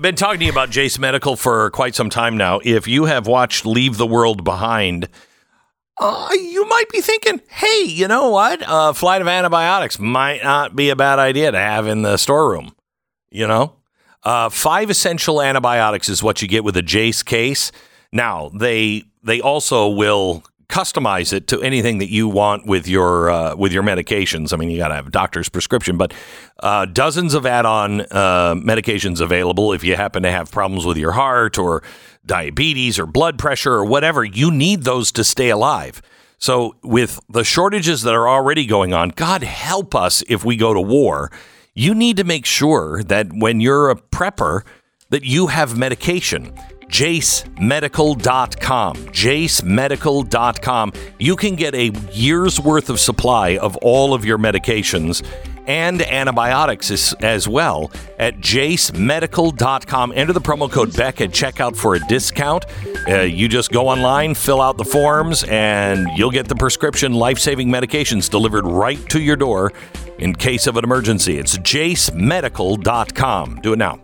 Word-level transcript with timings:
Been 0.00 0.14
talking 0.14 0.38
to 0.38 0.46
you 0.46 0.50
about 0.50 0.70
Jase 0.70 0.98
Medical 0.98 1.36
for 1.36 1.68
quite 1.72 1.94
some 1.94 2.08
time 2.08 2.38
now. 2.38 2.58
If 2.64 2.88
you 2.88 3.04
have 3.04 3.26
watched 3.26 3.66
Leave 3.66 3.98
the 3.98 4.06
World 4.06 4.44
Behind, 4.44 5.06
uh, 5.98 6.30
you 6.32 6.66
might 6.66 6.88
be 6.88 7.02
thinking, 7.02 7.42
hey, 7.50 7.82
you 7.84 8.08
know 8.08 8.30
what? 8.30 8.62
A 8.66 8.94
flight 8.94 9.20
of 9.20 9.28
antibiotics 9.28 9.98
might 9.98 10.42
not 10.42 10.74
be 10.74 10.88
a 10.88 10.96
bad 10.96 11.18
idea 11.18 11.52
to 11.52 11.58
have 11.58 11.86
in 11.86 12.00
the 12.00 12.16
storeroom. 12.16 12.74
You 13.30 13.46
know, 13.46 13.74
uh, 14.22 14.48
five 14.48 14.88
essential 14.88 15.42
antibiotics 15.42 16.08
is 16.08 16.22
what 16.22 16.40
you 16.40 16.48
get 16.48 16.64
with 16.64 16.78
a 16.78 16.82
Jace 16.82 17.22
case. 17.22 17.70
Now 18.10 18.50
they 18.54 19.04
they 19.22 19.42
also 19.42 19.86
will 19.86 20.44
customize 20.70 21.32
it 21.32 21.48
to 21.48 21.60
anything 21.62 21.98
that 21.98 22.10
you 22.10 22.28
want 22.28 22.64
with 22.66 22.86
your 22.88 23.30
uh, 23.30 23.56
with 23.56 23.72
your 23.72 23.82
medications. 23.82 24.52
I 24.52 24.56
mean, 24.56 24.70
you 24.70 24.78
got 24.78 24.88
to 24.88 24.94
have 24.94 25.08
a 25.08 25.10
doctor's 25.10 25.48
prescription, 25.48 25.96
but 25.96 26.14
uh, 26.60 26.86
dozens 26.86 27.34
of 27.34 27.44
add-on 27.44 28.02
uh, 28.02 28.54
medications 28.54 29.20
available 29.20 29.72
if 29.72 29.84
you 29.84 29.96
happen 29.96 30.22
to 30.22 30.30
have 30.30 30.50
problems 30.50 30.86
with 30.86 30.96
your 30.96 31.12
heart 31.12 31.58
or 31.58 31.82
diabetes 32.24 32.98
or 32.98 33.06
blood 33.06 33.38
pressure 33.38 33.72
or 33.72 33.84
whatever. 33.84 34.24
You 34.24 34.50
need 34.50 34.84
those 34.84 35.12
to 35.12 35.24
stay 35.24 35.50
alive. 35.50 36.00
So, 36.38 36.76
with 36.82 37.20
the 37.28 37.44
shortages 37.44 38.02
that 38.02 38.14
are 38.14 38.28
already 38.28 38.64
going 38.64 38.94
on, 38.94 39.10
God 39.10 39.42
help 39.42 39.94
us 39.94 40.22
if 40.28 40.44
we 40.44 40.56
go 40.56 40.72
to 40.72 40.80
war. 40.80 41.30
You 41.74 41.94
need 41.94 42.16
to 42.16 42.24
make 42.24 42.46
sure 42.46 43.02
that 43.04 43.28
when 43.32 43.60
you're 43.60 43.90
a 43.90 43.96
prepper, 43.96 44.62
that 45.10 45.24
you 45.24 45.48
have 45.48 45.76
medication 45.76 46.54
jasemedical.com. 46.90 48.96
jasemedical.com. 48.96 50.92
You 51.18 51.36
can 51.36 51.56
get 51.56 51.74
a 51.74 51.88
year's 52.12 52.60
worth 52.60 52.90
of 52.90 53.00
supply 53.00 53.56
of 53.56 53.76
all 53.78 54.14
of 54.14 54.24
your 54.24 54.38
medications 54.38 55.26
and 55.66 56.00
antibiotics 56.02 56.90
as, 56.90 57.14
as 57.20 57.48
well 57.48 57.90
at 58.18 58.36
jasemedical.com. 58.38 60.12
Enter 60.14 60.32
the 60.32 60.40
promo 60.40 60.70
code 60.70 60.96
Beck 60.96 61.20
at 61.20 61.30
checkout 61.30 61.76
for 61.76 61.94
a 61.94 62.00
discount. 62.00 62.64
Uh, 63.08 63.20
you 63.20 63.48
just 63.48 63.70
go 63.70 63.86
online, 63.88 64.34
fill 64.34 64.60
out 64.60 64.76
the 64.76 64.84
forms, 64.84 65.44
and 65.44 66.08
you'll 66.16 66.32
get 66.32 66.48
the 66.48 66.56
prescription 66.56 67.14
life 67.14 67.38
saving 67.38 67.68
medications 67.68 68.28
delivered 68.28 68.66
right 68.66 69.08
to 69.10 69.20
your 69.20 69.36
door 69.36 69.72
in 70.18 70.34
case 70.34 70.66
of 70.66 70.76
an 70.76 70.82
emergency. 70.84 71.38
It's 71.38 71.56
jasemedical.com. 71.58 73.60
Do 73.62 73.72
it 73.72 73.78
now. 73.78 74.00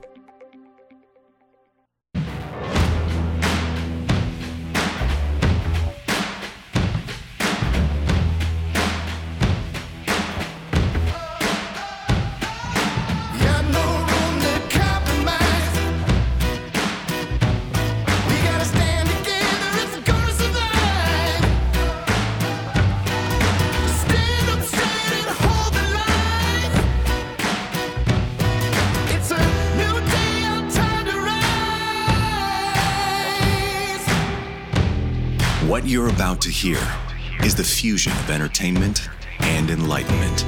Hear 36.66 37.46
is 37.46 37.54
the 37.54 37.62
fusion 37.62 38.10
of 38.10 38.28
entertainment 38.28 39.08
and 39.38 39.70
enlightenment. 39.70 40.44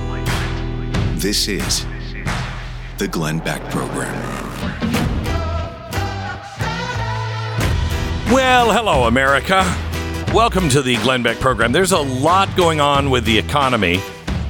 This 1.21 1.47
is 1.47 1.87
the 2.97 3.07
Glenn 3.07 3.39
Beck 3.39 3.63
Program. 3.71 4.17
Well, 8.33 8.73
hello, 8.73 9.05
America. 9.05 9.63
Welcome 10.35 10.69
to 10.71 10.83
the 10.83 10.97
Glenn 11.05 11.23
Beck 11.23 11.39
program. 11.39 11.71
There's 11.71 11.93
a 11.93 12.01
lot 12.01 12.49
going 12.57 12.81
on 12.81 13.11
with 13.11 13.25
the 13.25 13.39
economy. 13.39 14.01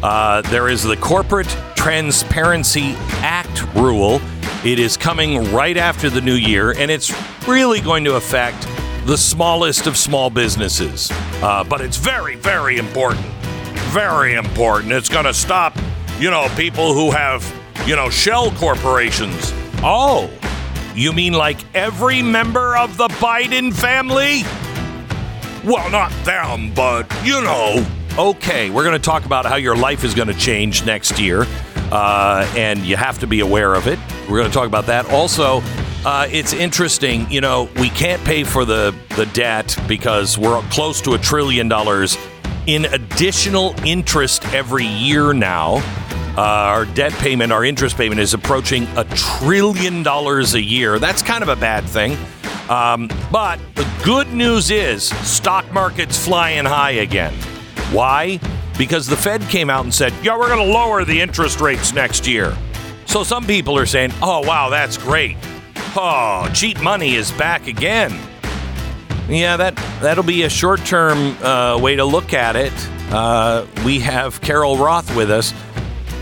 Uh, 0.02 0.40
there 0.50 0.68
is 0.68 0.82
the 0.82 0.96
Corporate 0.96 1.54
Transparency 1.76 2.94
Act 3.20 3.74
rule. 3.74 4.22
It 4.64 4.78
is 4.78 4.96
coming 4.96 5.52
right 5.52 5.76
after 5.76 6.08
the 6.08 6.22
new 6.22 6.34
year, 6.34 6.70
and 6.70 6.90
it's 6.90 7.12
really 7.46 7.82
going 7.82 8.04
to 8.04 8.14
affect 8.14 8.66
the 9.08 9.16
smallest 9.16 9.86
of 9.86 9.96
small 9.96 10.28
businesses. 10.28 11.10
Uh, 11.42 11.64
but 11.64 11.80
it's 11.80 11.96
very, 11.96 12.36
very 12.36 12.76
important. 12.76 13.24
Very 13.88 14.34
important. 14.34 14.92
It's 14.92 15.08
going 15.08 15.24
to 15.24 15.32
stop, 15.32 15.74
you 16.20 16.30
know, 16.30 16.46
people 16.56 16.92
who 16.92 17.10
have, 17.10 17.42
you 17.86 17.96
know, 17.96 18.10
shell 18.10 18.50
corporations. 18.50 19.54
Oh, 19.82 20.30
you 20.94 21.14
mean 21.14 21.32
like 21.32 21.56
every 21.74 22.20
member 22.20 22.76
of 22.76 22.98
the 22.98 23.08
Biden 23.08 23.72
family? 23.72 24.42
Well, 25.64 25.88
not 25.88 26.12
them, 26.26 26.74
but 26.74 27.10
you 27.24 27.40
know. 27.40 27.86
Okay, 28.18 28.68
we're 28.68 28.84
going 28.84 28.92
to 28.92 29.02
talk 29.02 29.24
about 29.24 29.46
how 29.46 29.56
your 29.56 29.74
life 29.76 30.04
is 30.04 30.12
going 30.12 30.28
to 30.28 30.34
change 30.34 30.84
next 30.84 31.18
year, 31.18 31.46
uh, 31.90 32.46
and 32.54 32.80
you 32.80 32.96
have 32.96 33.20
to 33.20 33.26
be 33.26 33.40
aware 33.40 33.72
of 33.74 33.86
it. 33.86 33.98
We're 34.28 34.38
going 34.38 34.50
to 34.50 34.54
talk 34.54 34.66
about 34.66 34.84
that. 34.86 35.06
Also, 35.10 35.62
uh, 36.04 36.26
it's 36.30 36.52
interesting, 36.52 37.30
you 37.30 37.40
know, 37.40 37.68
we 37.76 37.90
can't 37.90 38.22
pay 38.24 38.44
for 38.44 38.64
the, 38.64 38.94
the 39.16 39.26
debt 39.26 39.76
because 39.88 40.38
we're 40.38 40.60
close 40.70 41.00
to 41.02 41.14
a 41.14 41.18
trillion 41.18 41.68
dollars 41.68 42.16
in 42.66 42.84
additional 42.86 43.74
interest 43.84 44.44
every 44.52 44.86
year 44.86 45.32
now. 45.32 45.76
Uh, 46.36 46.42
our 46.42 46.84
debt 46.84 47.12
payment, 47.14 47.50
our 47.50 47.64
interest 47.64 47.96
payment 47.96 48.20
is 48.20 48.32
approaching 48.32 48.84
a 48.96 49.04
trillion 49.16 50.02
dollars 50.04 50.54
a 50.54 50.62
year. 50.62 50.98
That's 50.98 51.20
kind 51.20 51.42
of 51.42 51.48
a 51.48 51.56
bad 51.56 51.84
thing. 51.84 52.16
Um, 52.70 53.08
but 53.32 53.58
the 53.74 53.88
good 54.04 54.32
news 54.32 54.70
is 54.70 55.08
stock 55.26 55.70
market's 55.72 56.22
flying 56.22 56.64
high 56.64 56.92
again. 56.92 57.34
Why? 57.90 58.38
Because 58.76 59.06
the 59.06 59.16
Fed 59.16 59.42
came 59.42 59.68
out 59.70 59.84
and 59.84 59.92
said, 59.92 60.12
yeah, 60.22 60.38
we're 60.38 60.48
going 60.48 60.64
to 60.64 60.72
lower 60.72 61.04
the 61.04 61.20
interest 61.20 61.60
rates 61.60 61.92
next 61.92 62.26
year. 62.26 62.56
So 63.06 63.24
some 63.24 63.44
people 63.44 63.76
are 63.76 63.86
saying, 63.86 64.12
oh, 64.22 64.46
wow, 64.46 64.68
that's 64.68 64.96
great. 64.96 65.36
Oh, 66.00 66.48
cheap 66.54 66.80
money 66.80 67.16
is 67.16 67.32
back 67.32 67.66
again. 67.66 68.12
Yeah, 69.28 69.56
that 69.56 69.74
that'll 70.00 70.22
be 70.22 70.44
a 70.44 70.48
short-term 70.48 71.36
uh, 71.42 71.76
way 71.76 71.96
to 71.96 72.04
look 72.04 72.32
at 72.32 72.54
it. 72.54 72.72
Uh, 73.10 73.66
we 73.84 73.98
have 73.98 74.40
Carol 74.40 74.76
Roth 74.76 75.16
with 75.16 75.28
us 75.28 75.52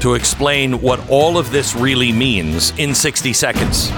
to 0.00 0.14
explain 0.14 0.80
what 0.80 1.10
all 1.10 1.36
of 1.36 1.50
this 1.52 1.76
really 1.76 2.10
means 2.10 2.72
in 2.78 2.94
60 2.94 3.34
seconds. 3.34 3.90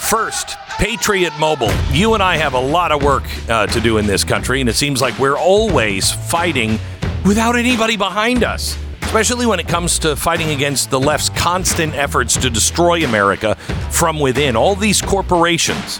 First, 0.00 0.56
Patriot 0.70 1.32
Mobile. 1.38 1.70
You 1.92 2.14
and 2.14 2.22
I 2.22 2.36
have 2.36 2.54
a 2.54 2.60
lot 2.60 2.90
of 2.90 3.04
work 3.04 3.22
uh, 3.48 3.68
to 3.68 3.80
do 3.80 3.98
in 3.98 4.08
this 4.08 4.24
country, 4.24 4.60
and 4.60 4.68
it 4.68 4.74
seems 4.74 5.00
like 5.00 5.16
we're 5.20 5.38
always 5.38 6.10
fighting 6.10 6.80
without 7.24 7.54
anybody 7.54 7.96
behind 7.96 8.42
us 8.42 8.76
especially 9.12 9.44
when 9.44 9.60
it 9.60 9.68
comes 9.68 9.98
to 9.98 10.16
fighting 10.16 10.48
against 10.48 10.90
the 10.90 10.98
left's 10.98 11.28
constant 11.42 11.92
efforts 11.96 12.36
to 12.36 12.48
destroy 12.48 13.04
America 13.04 13.56
from 13.90 14.20
within. 14.20 14.54
All 14.54 14.76
these 14.76 15.02
corporations. 15.02 15.98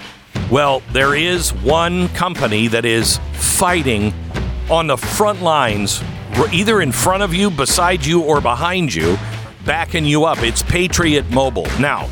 Well, 0.52 0.82
there 0.92 1.16
is 1.16 1.52
one 1.64 2.08
company 2.10 2.68
that 2.68 2.84
is 2.84 3.18
fighting 3.32 4.14
on 4.70 4.86
the 4.86 4.96
front 4.96 5.42
lines, 5.42 6.00
either 6.52 6.80
in 6.80 6.92
front 6.92 7.24
of 7.24 7.34
you, 7.34 7.50
beside 7.50 8.06
you, 8.06 8.22
or 8.22 8.40
behind 8.40 8.94
you, 8.94 9.18
backing 9.64 10.04
you 10.04 10.26
up. 10.26 10.38
It's 10.44 10.62
Patriot 10.62 11.28
Mobile. 11.32 11.66
Now, 11.80 12.08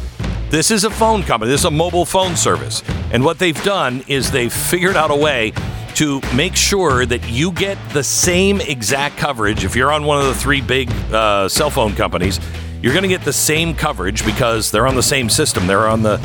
this 0.49 0.72
is 0.72 0.82
a 0.82 0.90
phone 0.90 1.22
company, 1.22 1.52
this 1.52 1.60
is 1.60 1.66
a 1.66 1.70
mobile 1.70 2.04
phone 2.04 2.34
service. 2.34 2.82
And 3.12 3.25
what 3.25 3.38
they've 3.38 3.62
done 3.62 4.02
is 4.08 4.32
they've 4.32 4.52
figured 4.52 4.96
out 4.96 5.12
a 5.12 5.16
way 5.16 5.52
to 5.94 6.20
make 6.34 6.56
sure 6.56 7.06
that 7.06 7.31
you 7.31 7.52
get 7.52 7.78
the 7.93 8.02
same 8.02 8.60
exact 8.60 9.19
coverage. 9.19 9.64
If 9.64 9.76
you're 9.76 9.93
on 9.93 10.02
one 10.02 10.19
of 10.19 10.26
the 10.26 10.34
three 10.34 10.60
big 10.60 10.90
uh, 11.12 11.49
cell 11.49 11.70
phone 11.70 11.94
companies, 11.94 12.40
you're 12.82 12.92
going 12.92 13.02
to 13.02 13.08
get 13.08 13.24
the 13.24 13.32
same 13.32 13.74
coverage 13.74 14.24
because 14.24 14.70
they're 14.70 14.86
on 14.86 14.94
the 14.94 15.02
same 15.02 15.28
system. 15.28 15.66
They're 15.66 15.88
on 15.88 16.02
the 16.02 16.16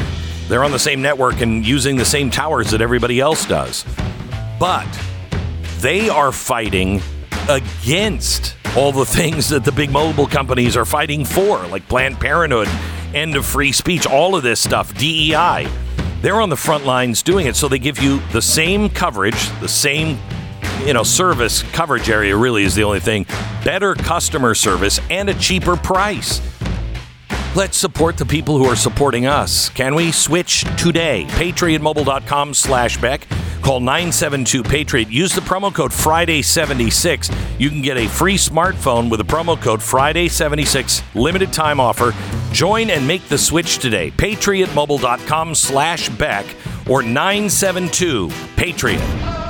they're 0.47 0.63
on 0.63 0.71
the 0.71 0.79
same 0.79 1.01
network 1.01 1.41
and 1.41 1.65
using 1.65 1.95
the 1.95 2.05
same 2.05 2.29
towers 2.29 2.71
that 2.71 2.81
everybody 2.81 3.19
else 3.19 3.45
does. 3.45 3.83
But 4.59 4.87
they 5.79 6.07
are 6.07 6.31
fighting 6.31 7.01
against 7.49 8.55
all 8.75 8.91
the 8.91 9.05
things 9.17 9.49
that 9.49 9.65
the 9.65 9.71
big 9.71 9.91
mobile 9.91 10.27
companies 10.27 10.77
are 10.77 10.85
fighting 10.85 11.25
for, 11.25 11.65
like 11.67 11.87
Planned 11.87 12.19
Parenthood, 12.19 12.69
end 13.13 13.35
of 13.35 13.45
free 13.45 13.71
speech, 13.71 14.05
all 14.05 14.35
of 14.35 14.43
this 14.43 14.59
stuff, 14.59 14.95
DEI. 14.95 15.67
They're 16.21 16.41
on 16.41 16.49
the 16.49 16.57
front 16.57 16.85
lines 16.85 17.23
doing 17.23 17.47
it, 17.47 17.55
so 17.55 17.67
they 17.67 17.79
give 17.79 17.99
you 17.99 18.21
the 18.31 18.41
same 18.41 18.89
coverage, 18.89 19.49
the 19.59 19.67
same 19.67 20.19
you 20.85 20.93
know, 20.93 21.03
service 21.03 21.63
coverage 21.63 22.09
area 22.09 22.35
really 22.35 22.63
is 22.63 22.75
the 22.75 22.83
only 22.83 22.99
thing. 22.99 23.25
Better 23.63 23.95
customer 23.95 24.55
service 24.55 24.99
and 25.09 25.29
a 25.29 25.33
cheaper 25.35 25.75
price. 25.75 26.41
Let's 27.55 27.77
support 27.77 28.17
the 28.17 28.25
people 28.25 28.57
who 28.57 28.65
are 28.65 28.75
supporting 28.75 29.27
us. 29.27 29.69
Can 29.69 29.95
we 29.95 30.11
switch 30.11 30.65
today? 30.75 31.25
PatriotMobile.com 31.29 32.53
slash 32.53 32.99
Beck. 32.99 33.25
Call 33.61 33.79
972 33.79 34.61
Patriot. 34.61 35.09
Use 35.09 35.33
the 35.33 35.39
promo 35.39 35.73
code 35.73 35.91
Friday76. 35.91 37.33
You 37.57 37.69
can 37.69 37.81
get 37.81 37.97
a 37.97 38.09
free 38.09 38.35
smartphone 38.35 39.09
with 39.09 39.21
a 39.21 39.23
promo 39.23 39.59
code 39.59 39.79
Friday76. 39.79 41.15
Limited 41.15 41.53
time 41.53 41.79
offer. 41.79 42.13
Join 42.51 42.89
and 42.89 43.07
make 43.07 43.25
the 43.29 43.37
switch 43.37 43.79
today. 43.79 44.11
PatriotMobile.com 44.11 45.55
slash 45.55 46.09
Beck 46.09 46.45
or 46.89 47.01
972 47.01 48.29
Patriot. 48.57 49.44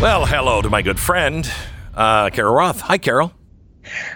Well, 0.00 0.26
hello 0.26 0.62
to 0.62 0.70
my 0.70 0.82
good 0.82 1.00
friend, 1.00 1.50
uh, 1.92 2.30
Carol 2.30 2.54
Roth. 2.54 2.82
Hi, 2.82 2.98
Carol. 2.98 3.32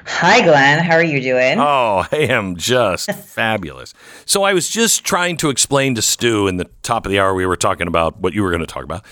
Hi, 0.07 0.41
Glenn. 0.41 0.79
How 0.79 0.95
are 0.95 1.03
you 1.03 1.21
doing? 1.21 1.59
Oh, 1.59 2.07
I 2.13 2.19
am 2.31 2.55
just 2.55 3.11
fabulous. 3.11 3.93
So 4.25 4.45
I 4.45 4.53
was 4.53 4.69
just 4.69 5.03
trying 5.03 5.37
to 5.39 5.51
explain 5.51 5.97
to 5.97 6.03
Stu 6.03 6.47
in 6.47 6.57
the 6.57 6.71
top 6.85 7.05
of 7.05 7.11
the 7.11 7.19
hour 7.19 7.35
we 7.35 7.47
were 7.47 7.57
talking 7.57 7.89
about 7.89 8.21
what 8.21 8.33
you 8.33 8.45
were 8.45 8.51
going 8.51 8.61
to 8.61 8.67
talk 8.67 8.85
about. 8.85 9.05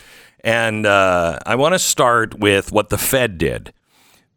And 0.45 0.87
uh, 0.87 1.41
I 1.45 1.57
want 1.57 1.75
to 1.75 1.79
start 1.81 2.39
with 2.39 2.71
what 2.71 2.89
the 2.89 2.99
Fed 2.99 3.37
did. 3.37 3.73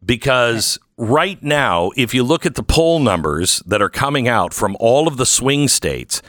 Because 0.04 0.76
right 0.98 1.40
now, 1.40 1.92
if 1.96 2.14
you 2.14 2.24
look 2.24 2.44
at 2.44 2.56
the 2.56 2.64
poll 2.64 2.98
numbers 2.98 3.62
that 3.64 3.80
are 3.80 3.88
coming 3.88 4.26
out 4.26 4.52
from 4.52 4.76
all 4.80 5.06
of 5.06 5.18
the 5.18 5.26
swing 5.26 5.68
states, 5.68 6.20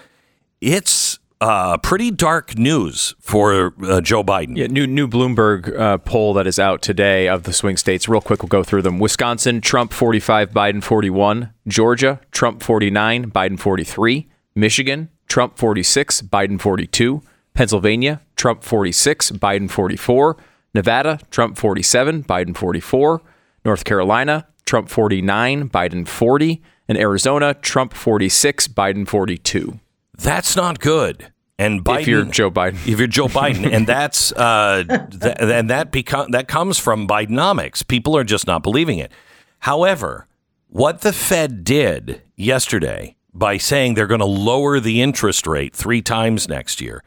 it's 0.61 1.17
uh, 1.41 1.77
pretty 1.77 2.11
dark 2.11 2.57
news 2.57 3.13
for 3.19 3.73
uh, 3.83 4.01
Joe 4.01 4.23
Biden. 4.23 4.57
Yeah, 4.57 4.67
new 4.67 4.87
new 4.87 5.07
Bloomberg 5.07 5.77
uh, 5.77 5.97
poll 5.99 6.33
that 6.35 6.47
is 6.47 6.59
out 6.59 6.81
today 6.81 7.27
of 7.27 7.43
the 7.43 7.53
swing 7.53 7.77
states. 7.77 8.07
Real 8.07 8.21
quick, 8.21 8.41
we'll 8.41 8.47
go 8.47 8.63
through 8.63 8.83
them. 8.83 8.99
Wisconsin, 8.99 9.61
Trump 9.61 9.93
45, 9.93 10.51
Biden 10.51 10.83
41. 10.83 11.53
Georgia, 11.67 12.21
Trump 12.31 12.63
49, 12.63 13.31
Biden 13.31 13.59
43. 13.59 14.29
Michigan, 14.55 15.09
Trump 15.27 15.57
46, 15.57 16.21
Biden 16.23 16.59
42. 16.59 17.21
Pennsylvania, 17.53 18.21
Trump 18.35 18.63
46, 18.63 19.31
Biden 19.31 19.69
44. 19.69 20.37
Nevada, 20.73 21.19
Trump 21.31 21.57
47, 21.57 22.23
Biden 22.23 22.55
44. 22.55 23.21
North 23.63 23.83
Carolina, 23.85 24.47
Trump 24.65 24.89
49, 24.89 25.69
Biden 25.69 26.07
40. 26.07 26.61
And 26.87 26.97
Arizona, 26.97 27.55
Trump 27.55 27.93
46, 27.93 28.67
Biden 28.67 29.07
42. 29.07 29.79
That's 30.17 30.55
not 30.55 30.79
good. 30.79 31.31
And 31.57 31.85
Biden, 31.85 32.01
if 32.01 32.07
you're 32.07 32.25
Joe 32.25 32.51
Biden, 32.51 32.73
if 32.87 32.99
you're 32.99 33.07
Joe 33.07 33.27
Biden, 33.27 33.71
and 33.71 33.87
that's 33.87 34.31
uh, 34.33 34.83
th- 35.09 35.35
and 35.39 35.69
that 35.69 35.91
become 35.91 36.31
that 36.31 36.47
comes 36.47 36.77
from 36.77 37.07
Bidenomics. 37.07 37.87
People 37.87 38.17
are 38.17 38.23
just 38.23 38.45
not 38.45 38.61
believing 38.61 38.99
it. 38.99 39.11
However, 39.59 40.27
what 40.67 41.01
the 41.01 41.13
Fed 41.13 41.63
did 41.63 42.21
yesterday 42.35 43.15
by 43.33 43.57
saying 43.57 43.93
they're 43.93 44.07
going 44.07 44.19
to 44.19 44.25
lower 44.25 44.79
the 44.79 45.01
interest 45.01 45.47
rate 45.47 45.75
three 45.75 46.01
times 46.01 46.47
next 46.47 46.81
year, 46.81 47.03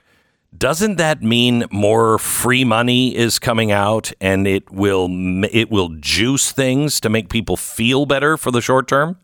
doesn't 0.56 0.96
that 0.96 1.22
mean 1.22 1.64
more 1.70 2.18
free 2.18 2.64
money 2.64 3.14
is 3.14 3.38
coming 3.38 3.70
out, 3.70 4.12
and 4.20 4.46
it 4.46 4.70
will 4.70 5.08
it 5.52 5.70
will 5.70 5.90
juice 6.00 6.52
things 6.52 7.00
to 7.00 7.10
make 7.10 7.28
people 7.28 7.56
feel 7.56 8.06
better 8.06 8.38
for 8.38 8.50
the 8.50 8.62
short 8.62 8.88
term? 8.88 9.18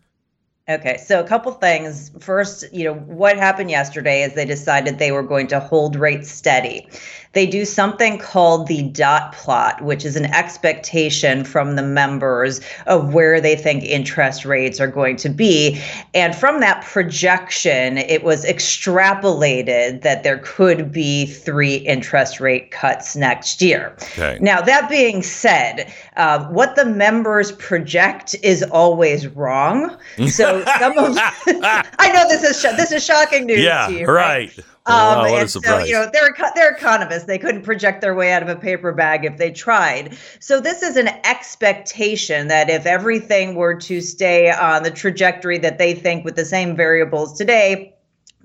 Okay, 0.67 0.97
so 0.97 1.19
a 1.19 1.27
couple 1.27 1.51
things. 1.51 2.09
First, 2.19 2.73
you 2.73 2.85
know, 2.85 2.95
what 2.95 3.37
happened 3.37 3.69
yesterday 3.69 4.23
is 4.23 4.33
they 4.33 4.45
decided 4.45 4.97
they 4.97 5.11
were 5.11 5.21
going 5.21 5.45
to 5.47 5.59
hold 5.59 5.95
rates 5.95 6.31
steady. 6.31 6.89
They 7.35 7.45
do 7.45 7.65
something 7.65 8.17
called 8.17 8.67
the 8.67 8.81
dot 8.81 9.33
plot, 9.33 9.83
which 9.83 10.05
is 10.05 10.15
an 10.15 10.25
expectation 10.25 11.43
from 11.43 11.75
the 11.75 11.83
members 11.83 12.61
of 12.87 13.13
where 13.13 13.41
they 13.41 13.57
think 13.57 13.83
interest 13.83 14.45
rates 14.45 14.79
are 14.79 14.87
going 14.87 15.17
to 15.17 15.29
be. 15.29 15.81
And 16.13 16.33
from 16.33 16.61
that 16.61 16.83
projection, 16.85 17.97
it 17.97 18.23
was 18.23 18.45
extrapolated 18.45 20.01
that 20.01 20.23
there 20.23 20.39
could 20.39 20.93
be 20.93 21.25
three 21.25 21.75
interest 21.75 22.39
rate 22.39 22.71
cuts 22.71 23.17
next 23.17 23.61
year. 23.61 23.93
Okay. 24.01 24.37
Now, 24.39 24.61
that 24.61 24.89
being 24.89 25.21
said, 25.21 25.93
uh, 26.15 26.47
what 26.47 26.77
the 26.77 26.85
members 26.85 27.51
project 27.51 28.33
is 28.43 28.63
always 28.63 29.27
wrong. 29.27 29.97
So 30.27 30.63
some 30.79 30.97
of 30.97 31.17
I 31.17 32.11
know 32.13 32.29
this 32.29 32.43
is 32.43 32.59
sh- 32.59 32.77
this 32.77 32.93
is 32.93 33.03
shocking 33.03 33.45
news 33.45 33.59
yeah, 33.59 33.87
to 33.87 33.93
you, 33.93 34.05
right? 34.05 34.55
right? 34.55 34.65
Um, 34.87 34.95
wow, 34.95 35.35
and 35.35 35.49
so, 35.49 35.59
you 35.79 35.93
know, 35.93 36.07
they're 36.13 36.35
they're 36.53 36.71
economists. 36.71 37.23
They 37.23 37.39
couldn't 37.39 37.63
project 37.63 38.01
their 38.01 38.13
way 38.13 38.31
out 38.31 38.43
of 38.43 38.49
a 38.49 38.55
paper 38.55 38.91
bag 38.91 39.25
if 39.25 39.37
they 39.37 39.51
tried. 39.51 40.15
So 40.39 40.61
this 40.61 40.83
is 40.83 40.95
an 40.95 41.07
expectation 41.23 42.49
that 42.49 42.69
if 42.69 42.85
everything 42.85 43.55
were 43.55 43.73
to 43.73 43.99
stay 43.99 44.51
on 44.51 44.83
the 44.83 44.91
trajectory 44.91 45.57
that 45.57 45.79
they 45.79 45.95
think 45.95 46.23
with 46.23 46.35
the 46.35 46.45
same 46.45 46.75
variables 46.75 47.35
today, 47.35 47.95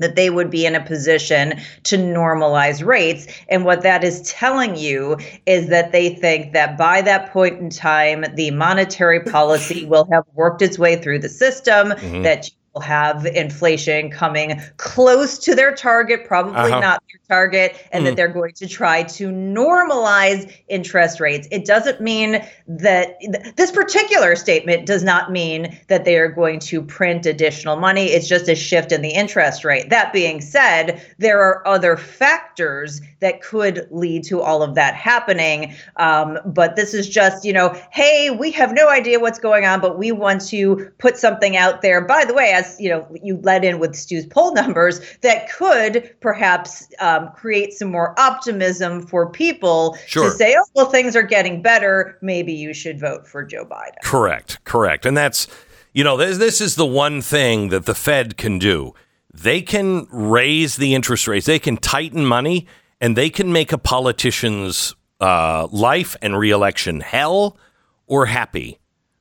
that 0.00 0.16
they 0.16 0.30
would 0.30 0.50
be 0.50 0.66
in 0.66 0.74
a 0.74 0.84
position 0.84 1.60
to 1.84 1.96
normalize 1.96 2.84
rates. 2.84 3.26
And 3.48 3.64
what 3.64 3.82
that 3.82 4.02
is 4.02 4.22
telling 4.22 4.76
you 4.76 5.18
is 5.46 5.68
that 5.68 5.92
they 5.92 6.14
think 6.14 6.52
that 6.54 6.76
by 6.76 7.02
that 7.02 7.30
point 7.32 7.60
in 7.60 7.70
time, 7.70 8.24
the 8.34 8.50
monetary 8.50 9.20
policy 9.20 9.84
will 9.90 10.08
have 10.10 10.24
worked 10.34 10.62
its 10.62 10.78
way 10.78 10.96
through 10.96 11.20
the 11.20 11.28
system, 11.28 11.90
mm-hmm. 11.90 12.22
that 12.22 12.50
will 12.74 12.80
have 12.80 13.26
inflation 13.26 14.10
coming 14.10 14.60
close 14.76 15.38
to 15.38 15.54
their 15.54 15.74
target, 15.74 16.24
probably 16.24 16.54
uh-huh. 16.54 16.80
not 16.80 17.02
their 17.10 17.20
target, 17.28 17.76
and 17.92 18.02
mm. 18.02 18.08
that 18.08 18.16
they're 18.16 18.28
going 18.28 18.52
to 18.52 18.68
try 18.68 19.02
to 19.02 19.28
normalize 19.28 20.52
interest 20.68 21.18
rates. 21.20 21.48
It 21.50 21.64
doesn't 21.64 22.00
mean 22.00 22.44
that 22.68 23.18
th- 23.20 23.54
this 23.56 23.72
particular 23.72 24.36
statement 24.36 24.86
does 24.86 25.02
not 25.02 25.32
mean 25.32 25.78
that 25.88 26.04
they 26.04 26.16
are 26.16 26.28
going 26.28 26.60
to 26.60 26.80
print 26.82 27.26
additional 27.26 27.76
money. 27.76 28.06
It's 28.06 28.28
just 28.28 28.48
a 28.48 28.54
shift 28.54 28.92
in 28.92 29.02
the 29.02 29.10
interest 29.10 29.64
rate. 29.64 29.90
That 29.90 30.12
being 30.12 30.40
said, 30.40 31.02
there 31.18 31.40
are 31.40 31.66
other 31.66 31.96
factors 31.96 33.00
that 33.18 33.42
could 33.42 33.86
lead 33.90 34.24
to 34.24 34.40
all 34.40 34.62
of 34.62 34.74
that 34.76 34.94
happening. 34.94 35.74
Um, 35.96 36.38
but 36.46 36.76
this 36.76 36.94
is 36.94 37.08
just, 37.08 37.44
you 37.44 37.52
know, 37.52 37.76
hey, 37.90 38.30
we 38.30 38.50
have 38.52 38.72
no 38.72 38.88
idea 38.88 39.18
what's 39.18 39.38
going 39.38 39.64
on, 39.64 39.80
but 39.80 39.98
we 39.98 40.12
want 40.12 40.40
to 40.48 40.90
put 40.98 41.16
something 41.16 41.56
out 41.56 41.82
there. 41.82 42.00
By 42.00 42.24
the 42.24 42.32
way, 42.32 42.54
as 42.60 42.80
you 42.80 42.88
know, 42.88 43.06
you 43.22 43.38
led 43.38 43.64
in 43.64 43.78
with 43.78 43.94
Stu's 43.94 44.26
poll 44.26 44.54
numbers 44.54 45.00
that 45.22 45.50
could 45.50 46.14
perhaps 46.20 46.88
um, 47.00 47.30
create 47.34 47.72
some 47.72 47.90
more 47.90 48.18
optimism 48.18 49.06
for 49.06 49.30
people 49.30 49.96
sure. 50.06 50.30
to 50.30 50.30
say, 50.30 50.54
oh, 50.58 50.64
well, 50.74 50.86
things 50.86 51.16
are 51.16 51.22
getting 51.22 51.62
better. 51.62 52.18
Maybe 52.22 52.52
you 52.52 52.72
should 52.72 53.00
vote 53.00 53.26
for 53.26 53.44
Joe 53.44 53.64
Biden. 53.64 54.02
Correct, 54.02 54.62
correct, 54.64 55.06
and 55.06 55.16
that's 55.16 55.46
you 55.92 56.04
know 56.04 56.16
this, 56.16 56.38
this 56.38 56.60
is 56.60 56.76
the 56.76 56.86
one 56.86 57.20
thing 57.20 57.68
that 57.68 57.86
the 57.86 57.94
Fed 57.94 58.36
can 58.36 58.58
do. 58.58 58.94
They 59.32 59.62
can 59.62 60.06
raise 60.10 60.76
the 60.76 60.94
interest 60.94 61.28
rates. 61.28 61.46
They 61.46 61.60
can 61.60 61.76
tighten 61.76 62.26
money 62.26 62.66
and 63.00 63.16
they 63.16 63.30
can 63.30 63.52
make 63.52 63.72
a 63.72 63.78
politician's 63.78 64.94
uh, 65.20 65.68
life 65.70 66.16
and 66.20 66.36
reelection 66.36 67.00
hell 67.00 67.56
or 68.06 68.26
happy. 68.26 68.79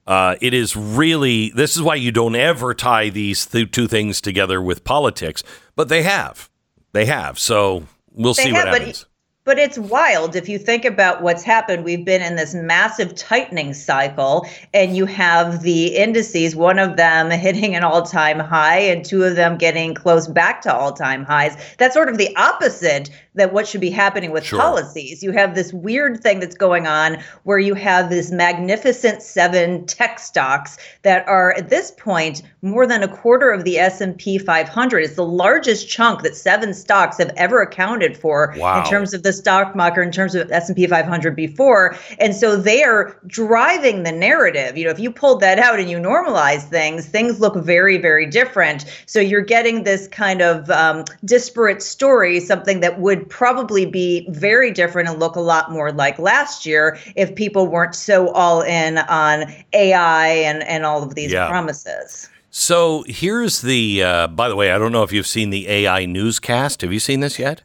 Uh, 0.09 0.35
it 0.41 0.55
is 0.55 0.75
really 0.75 1.51
this 1.51 1.75
is 1.75 1.83
why 1.83 1.93
you 1.93 2.11
don't 2.11 2.35
ever 2.35 2.73
tie 2.73 3.09
these 3.09 3.45
th- 3.45 3.69
two 3.69 3.87
things 3.87 4.19
together 4.19 4.59
with 4.59 4.83
politics, 4.83 5.43
but 5.75 5.87
they 5.87 6.01
have, 6.01 6.49
they 6.93 7.05
have. 7.05 7.37
So 7.37 7.83
we'll 8.11 8.33
they 8.33 8.45
see 8.45 8.49
have, 8.49 8.69
what 8.69 8.81
happens. 8.81 9.05
But 9.43 9.59
it's 9.59 9.77
wild 9.77 10.35
if 10.35 10.49
you 10.49 10.57
think 10.57 10.83
about 10.83 11.21
what's 11.21 11.43
happened. 11.43 11.83
We've 11.83 12.03
been 12.03 12.23
in 12.23 12.35
this 12.37 12.55
massive 12.55 13.13
tightening 13.13 13.75
cycle, 13.75 14.47
and 14.73 14.97
you 14.97 15.05
have 15.05 15.61
the 15.61 15.95
indices, 15.95 16.55
one 16.55 16.79
of 16.79 16.97
them 16.97 17.29
hitting 17.31 17.75
an 17.75 17.83
all 17.83 18.01
time 18.01 18.39
high, 18.39 18.79
and 18.79 19.05
two 19.05 19.23
of 19.23 19.35
them 19.35 19.59
getting 19.59 19.93
close 19.93 20.27
back 20.27 20.61
to 20.63 20.73
all 20.73 20.91
time 20.91 21.23
highs. 21.23 21.55
That's 21.77 21.93
sort 21.93 22.09
of 22.09 22.17
the 22.17 22.35
opposite 22.35 23.11
that 23.35 23.53
what 23.53 23.67
should 23.67 23.81
be 23.81 23.89
happening 23.89 24.31
with 24.31 24.43
sure. 24.43 24.59
policies. 24.59 25.21
You 25.21 25.31
have 25.31 25.55
this 25.55 25.71
weird 25.71 26.21
thing 26.21 26.39
that's 26.39 26.55
going 26.55 26.87
on 26.87 27.17
where 27.43 27.59
you 27.59 27.73
have 27.75 28.09
this 28.09 28.31
magnificent 28.31 29.21
seven 29.21 29.85
tech 29.85 30.19
stocks 30.19 30.77
that 31.03 31.27
are 31.27 31.53
at 31.53 31.69
this 31.69 31.91
point 31.91 32.41
more 32.61 32.85
than 32.85 33.03
a 33.03 33.07
quarter 33.07 33.51
of 33.51 33.63
the 33.63 33.77
S&P 33.77 34.37
500. 34.37 35.03
It's 35.03 35.15
the 35.15 35.25
largest 35.25 35.87
chunk 35.87 36.23
that 36.23 36.35
seven 36.35 36.73
stocks 36.73 37.17
have 37.17 37.31
ever 37.37 37.61
accounted 37.61 38.17
for 38.17 38.53
wow. 38.57 38.81
in 38.81 38.89
terms 38.89 39.13
of 39.13 39.23
the 39.23 39.31
stock 39.31 39.75
market, 39.75 40.01
in 40.01 40.11
terms 40.11 40.35
of 40.35 40.51
S&P 40.51 40.87
500 40.87 41.35
before. 41.35 41.95
And 42.19 42.35
so 42.35 42.55
they 42.57 42.83
are 42.83 43.17
driving 43.27 44.03
the 44.03 44.11
narrative. 44.11 44.75
You 44.75 44.85
know, 44.85 44.91
if 44.91 44.99
you 44.99 45.11
pulled 45.11 45.39
that 45.41 45.59
out 45.59 45.79
and 45.79 45.89
you 45.89 45.97
normalize 45.97 46.63
things, 46.63 47.05
things 47.05 47.39
look 47.39 47.55
very, 47.55 47.97
very 47.97 48.25
different. 48.25 48.85
So 49.05 49.19
you're 49.19 49.41
getting 49.41 49.83
this 49.83 50.07
kind 50.07 50.41
of 50.41 50.69
um, 50.69 51.05
disparate 51.23 51.81
story, 51.81 52.39
something 52.39 52.81
that 52.81 52.99
would 52.99 53.28
probably 53.29 53.85
be 53.85 54.27
very 54.29 54.71
different 54.71 55.09
and 55.09 55.19
look 55.19 55.35
a 55.35 55.41
lot 55.41 55.71
more 55.71 55.91
like 55.91 56.17
last 56.19 56.65
year 56.65 56.97
if 57.15 57.33
people 57.35 57.67
weren't 57.67 57.95
so 57.95 58.29
all 58.31 58.61
in 58.61 58.97
on 58.97 59.45
AI 59.73 60.27
and, 60.27 60.63
and 60.63 60.85
all 60.85 61.03
of 61.03 61.15
these 61.15 61.31
yeah. 61.31 61.47
promises. 61.47 62.29
So 62.51 63.03
here's 63.07 63.61
the. 63.61 64.03
Uh, 64.03 64.27
by 64.27 64.49
the 64.49 64.55
way, 64.55 64.71
I 64.71 64.77
don't 64.77 64.91
know 64.91 65.03
if 65.03 65.11
you've 65.11 65.27
seen 65.27 65.49
the 65.49 65.67
AI 65.67 66.05
newscast. 66.05 66.81
Have 66.81 66.91
you 66.91 66.99
seen 66.99 67.19
this 67.19 67.37
yet? 67.37 67.61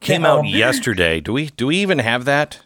Came 0.00 0.22
no. 0.22 0.38
out 0.38 0.48
yesterday. 0.48 1.20
Do 1.20 1.32
we? 1.32 1.46
Do 1.50 1.68
we 1.68 1.76
even 1.76 2.00
have 2.00 2.24
that? 2.24 2.60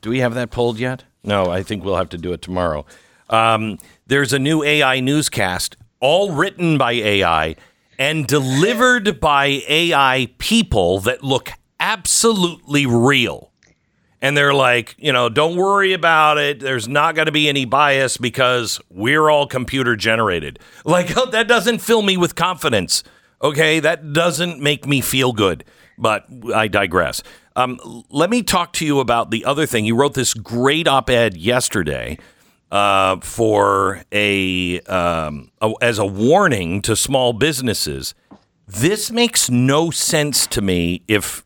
Do 0.00 0.10
we 0.10 0.20
have 0.20 0.34
that 0.34 0.50
pulled 0.50 0.78
yet? 0.78 1.04
No, 1.22 1.50
I 1.50 1.62
think 1.62 1.84
we'll 1.84 1.96
have 1.96 2.10
to 2.10 2.18
do 2.18 2.32
it 2.32 2.42
tomorrow. 2.42 2.84
Um, 3.30 3.78
there's 4.06 4.32
a 4.32 4.38
new 4.38 4.62
AI 4.62 5.00
newscast, 5.00 5.76
all 6.00 6.32
written 6.32 6.76
by 6.76 6.92
AI 6.92 7.56
and 7.98 8.26
delivered 8.26 9.20
by 9.20 9.62
AI 9.68 10.28
people 10.38 11.00
that 11.00 11.22
look 11.22 11.50
absolutely 11.80 12.86
real. 12.86 13.50
And 14.20 14.36
they're 14.36 14.54
like, 14.54 14.94
you 14.96 15.12
know, 15.12 15.28
don't 15.28 15.56
worry 15.56 15.92
about 15.92 16.38
it. 16.38 16.60
There's 16.60 16.88
not 16.88 17.14
going 17.14 17.26
to 17.26 17.32
be 17.32 17.48
any 17.48 17.66
bias 17.66 18.16
because 18.16 18.80
we're 18.88 19.28
all 19.28 19.46
computer 19.46 19.96
generated. 19.96 20.58
Like, 20.86 21.16
oh, 21.16 21.30
that 21.30 21.48
doesn't 21.48 21.78
fill 21.78 22.02
me 22.02 22.16
with 22.16 22.34
confidence. 22.34 23.02
Okay. 23.42 23.80
That 23.80 24.12
doesn't 24.12 24.60
make 24.60 24.86
me 24.86 25.00
feel 25.00 25.32
good. 25.32 25.64
But 25.96 26.26
I 26.54 26.68
digress. 26.68 27.22
Um, 27.56 27.78
let 28.10 28.30
me 28.30 28.42
talk 28.42 28.72
to 28.74 28.86
you 28.86 29.00
about 29.00 29.30
the 29.30 29.44
other 29.44 29.64
thing. 29.64 29.84
You 29.84 29.94
wrote 29.94 30.14
this 30.14 30.34
great 30.34 30.88
op 30.88 31.08
ed 31.08 31.36
yesterday 31.36 32.18
uh, 32.74 33.20
for 33.20 34.02
a, 34.10 34.80
um, 34.80 35.52
a, 35.60 35.72
as 35.80 35.98
a 35.98 36.04
warning 36.04 36.82
to 36.82 36.96
small 36.96 37.32
businesses. 37.32 38.16
This 38.66 39.12
makes 39.12 39.48
no 39.48 39.90
sense 39.90 40.46
to 40.48 40.60
me 40.60 41.02
if 41.06 41.44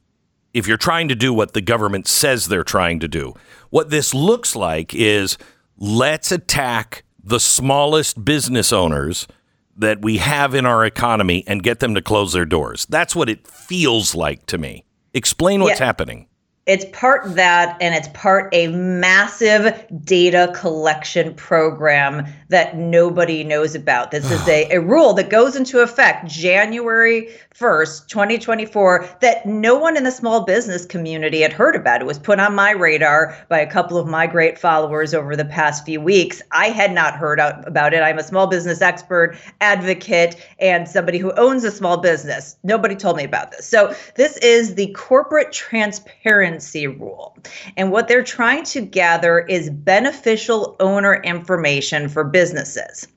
if 0.54 0.66
you're 0.66 0.78
trying 0.78 1.08
to 1.08 1.14
do 1.14 1.32
what 1.32 1.52
the 1.52 1.60
government 1.60 2.08
says 2.08 2.46
they're 2.46 2.64
trying 2.64 2.98
to 3.00 3.06
do. 3.06 3.34
What 3.68 3.90
this 3.90 4.14
looks 4.14 4.56
like 4.56 4.94
is 4.94 5.36
let's 5.76 6.32
attack 6.32 7.04
the 7.22 7.38
smallest 7.38 8.24
business 8.24 8.72
owners 8.72 9.28
that 9.76 10.00
we 10.00 10.16
have 10.16 10.54
in 10.54 10.64
our 10.64 10.86
economy 10.86 11.44
and 11.46 11.62
get 11.62 11.80
them 11.80 11.94
to 11.94 12.00
close 12.00 12.32
their 12.32 12.46
doors. 12.46 12.86
That's 12.88 13.14
what 13.14 13.28
it 13.28 13.46
feels 13.46 14.14
like 14.14 14.46
to 14.46 14.56
me. 14.56 14.84
Explain 15.12 15.60
what's 15.60 15.78
yeah. 15.78 15.86
happening. 15.86 16.27
It's 16.68 16.84
part 16.92 17.34
that, 17.34 17.78
and 17.80 17.94
it's 17.94 18.08
part 18.08 18.50
a 18.52 18.66
massive 18.68 19.86
data 20.04 20.52
collection 20.54 21.32
program 21.32 22.26
that 22.48 22.76
nobody 22.76 23.42
knows 23.42 23.74
about. 23.74 24.10
This 24.10 24.30
is 24.30 24.46
a, 24.46 24.68
a 24.70 24.78
rule 24.82 25.14
that 25.14 25.30
goes 25.30 25.56
into 25.56 25.80
effect 25.80 26.26
January 26.26 27.30
1st, 27.54 28.08
2024, 28.08 29.08
that 29.22 29.46
no 29.46 29.76
one 29.76 29.96
in 29.96 30.04
the 30.04 30.10
small 30.10 30.44
business 30.44 30.84
community 30.84 31.40
had 31.40 31.54
heard 31.54 31.74
about. 31.74 32.02
It 32.02 32.06
was 32.06 32.18
put 32.18 32.38
on 32.38 32.54
my 32.54 32.72
radar 32.72 33.34
by 33.48 33.60
a 33.60 33.70
couple 33.70 33.96
of 33.96 34.06
my 34.06 34.26
great 34.26 34.58
followers 34.58 35.14
over 35.14 35.36
the 35.36 35.46
past 35.46 35.86
few 35.86 36.02
weeks. 36.02 36.42
I 36.52 36.66
had 36.66 36.92
not 36.92 37.14
heard 37.14 37.38
about 37.38 37.94
it. 37.94 38.02
I'm 38.02 38.18
a 38.18 38.22
small 38.22 38.46
business 38.46 38.82
expert, 38.82 39.38
advocate, 39.62 40.36
and 40.58 40.86
somebody 40.86 41.16
who 41.16 41.32
owns 41.32 41.64
a 41.64 41.70
small 41.70 41.96
business. 41.96 42.56
Nobody 42.62 42.94
told 42.94 43.16
me 43.16 43.24
about 43.24 43.52
this. 43.52 43.66
So, 43.66 43.94
this 44.16 44.36
is 44.38 44.74
the 44.74 44.92
corporate 44.92 45.50
transparency 45.50 46.57
rule. 46.86 47.36
And 47.76 47.90
what 47.90 48.08
they're 48.08 48.22
trying 48.22 48.64
to 48.64 48.80
gather 48.80 49.40
is 49.40 49.70
beneficial 49.70 50.76
owner 50.80 51.16
information 51.22 52.08
for 52.08 52.24
businesses. 52.24 53.08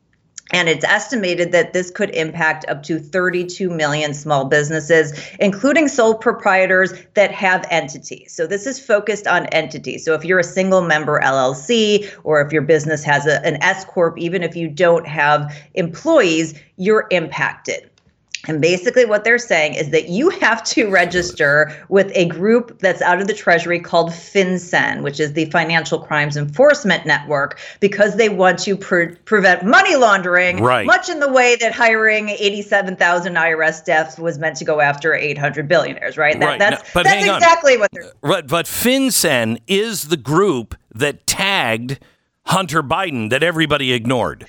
And 0.53 0.67
it's 0.67 0.83
estimated 0.83 1.51
that 1.53 1.73
this 1.73 1.89
could 1.89 2.09
impact 2.11 2.65
up 2.67 2.83
to 2.83 2.99
32 2.99 3.69
million 3.69 4.13
small 4.13 4.45
businesses, 4.45 5.13
including 5.39 5.87
sole 5.87 6.15
proprietors 6.15 6.93
that 7.13 7.31
have 7.31 7.65
entities. 7.69 8.33
So 8.33 8.47
this 8.47 8.67
is 8.67 8.79
focused 8.79 9.27
on 9.27 9.45
entities. 9.47 10.03
So 10.03 10.13
if 10.13 10.25
you're 10.25 10.39
a 10.39 10.43
single 10.43 10.81
member 10.81 11.21
LLC 11.23 12.11
or 12.23 12.41
if 12.41 12.51
your 12.51 12.63
business 12.63 13.03
has 13.03 13.25
a, 13.25 13.43
an 13.45 13.61
S 13.63 13.85
Corp, 13.85 14.17
even 14.17 14.43
if 14.43 14.55
you 14.55 14.67
don't 14.67 15.07
have 15.07 15.55
employees, 15.73 16.53
you're 16.75 17.07
impacted. 17.11 17.90
And 18.51 18.59
basically, 18.59 19.05
what 19.05 19.23
they're 19.23 19.37
saying 19.37 19.75
is 19.75 19.91
that 19.91 20.09
you 20.09 20.29
have 20.29 20.61
to 20.65 20.89
register 20.89 21.73
with 21.87 22.11
a 22.15 22.25
group 22.25 22.79
that's 22.79 23.01
out 23.01 23.21
of 23.21 23.27
the 23.27 23.33
Treasury 23.33 23.79
called 23.79 24.09
FinCEN, 24.09 25.03
which 25.03 25.21
is 25.21 25.31
the 25.31 25.45
Financial 25.45 25.99
Crimes 25.99 26.35
Enforcement 26.35 27.05
Network, 27.05 27.61
because 27.79 28.17
they 28.17 28.27
want 28.27 28.59
to 28.59 28.75
pre- 28.75 29.15
prevent 29.23 29.63
money 29.63 29.95
laundering, 29.95 30.61
right. 30.61 30.85
much 30.85 31.07
in 31.07 31.21
the 31.21 31.31
way 31.31 31.55
that 31.61 31.71
hiring 31.71 32.27
87,000 32.27 33.35
IRS 33.35 33.75
staff 33.75 34.19
was 34.19 34.37
meant 34.37 34.57
to 34.57 34.65
go 34.65 34.81
after 34.81 35.15
800 35.15 35.69
billionaires, 35.69 36.17
right? 36.17 36.37
That, 36.37 36.45
right. 36.45 36.59
That's, 36.59 36.91
but 36.93 37.05
that's 37.05 37.25
exactly 37.25 37.75
on. 37.75 37.79
what 37.79 37.91
they're. 37.93 38.03
Uh, 38.03 38.11
right, 38.21 38.45
but 38.45 38.65
FinCEN 38.65 39.61
is 39.67 40.09
the 40.09 40.17
group 40.17 40.75
that 40.93 41.25
tagged 41.25 41.99
Hunter 42.47 42.83
Biden 42.83 43.29
that 43.29 43.43
everybody 43.43 43.93
ignored 43.93 44.45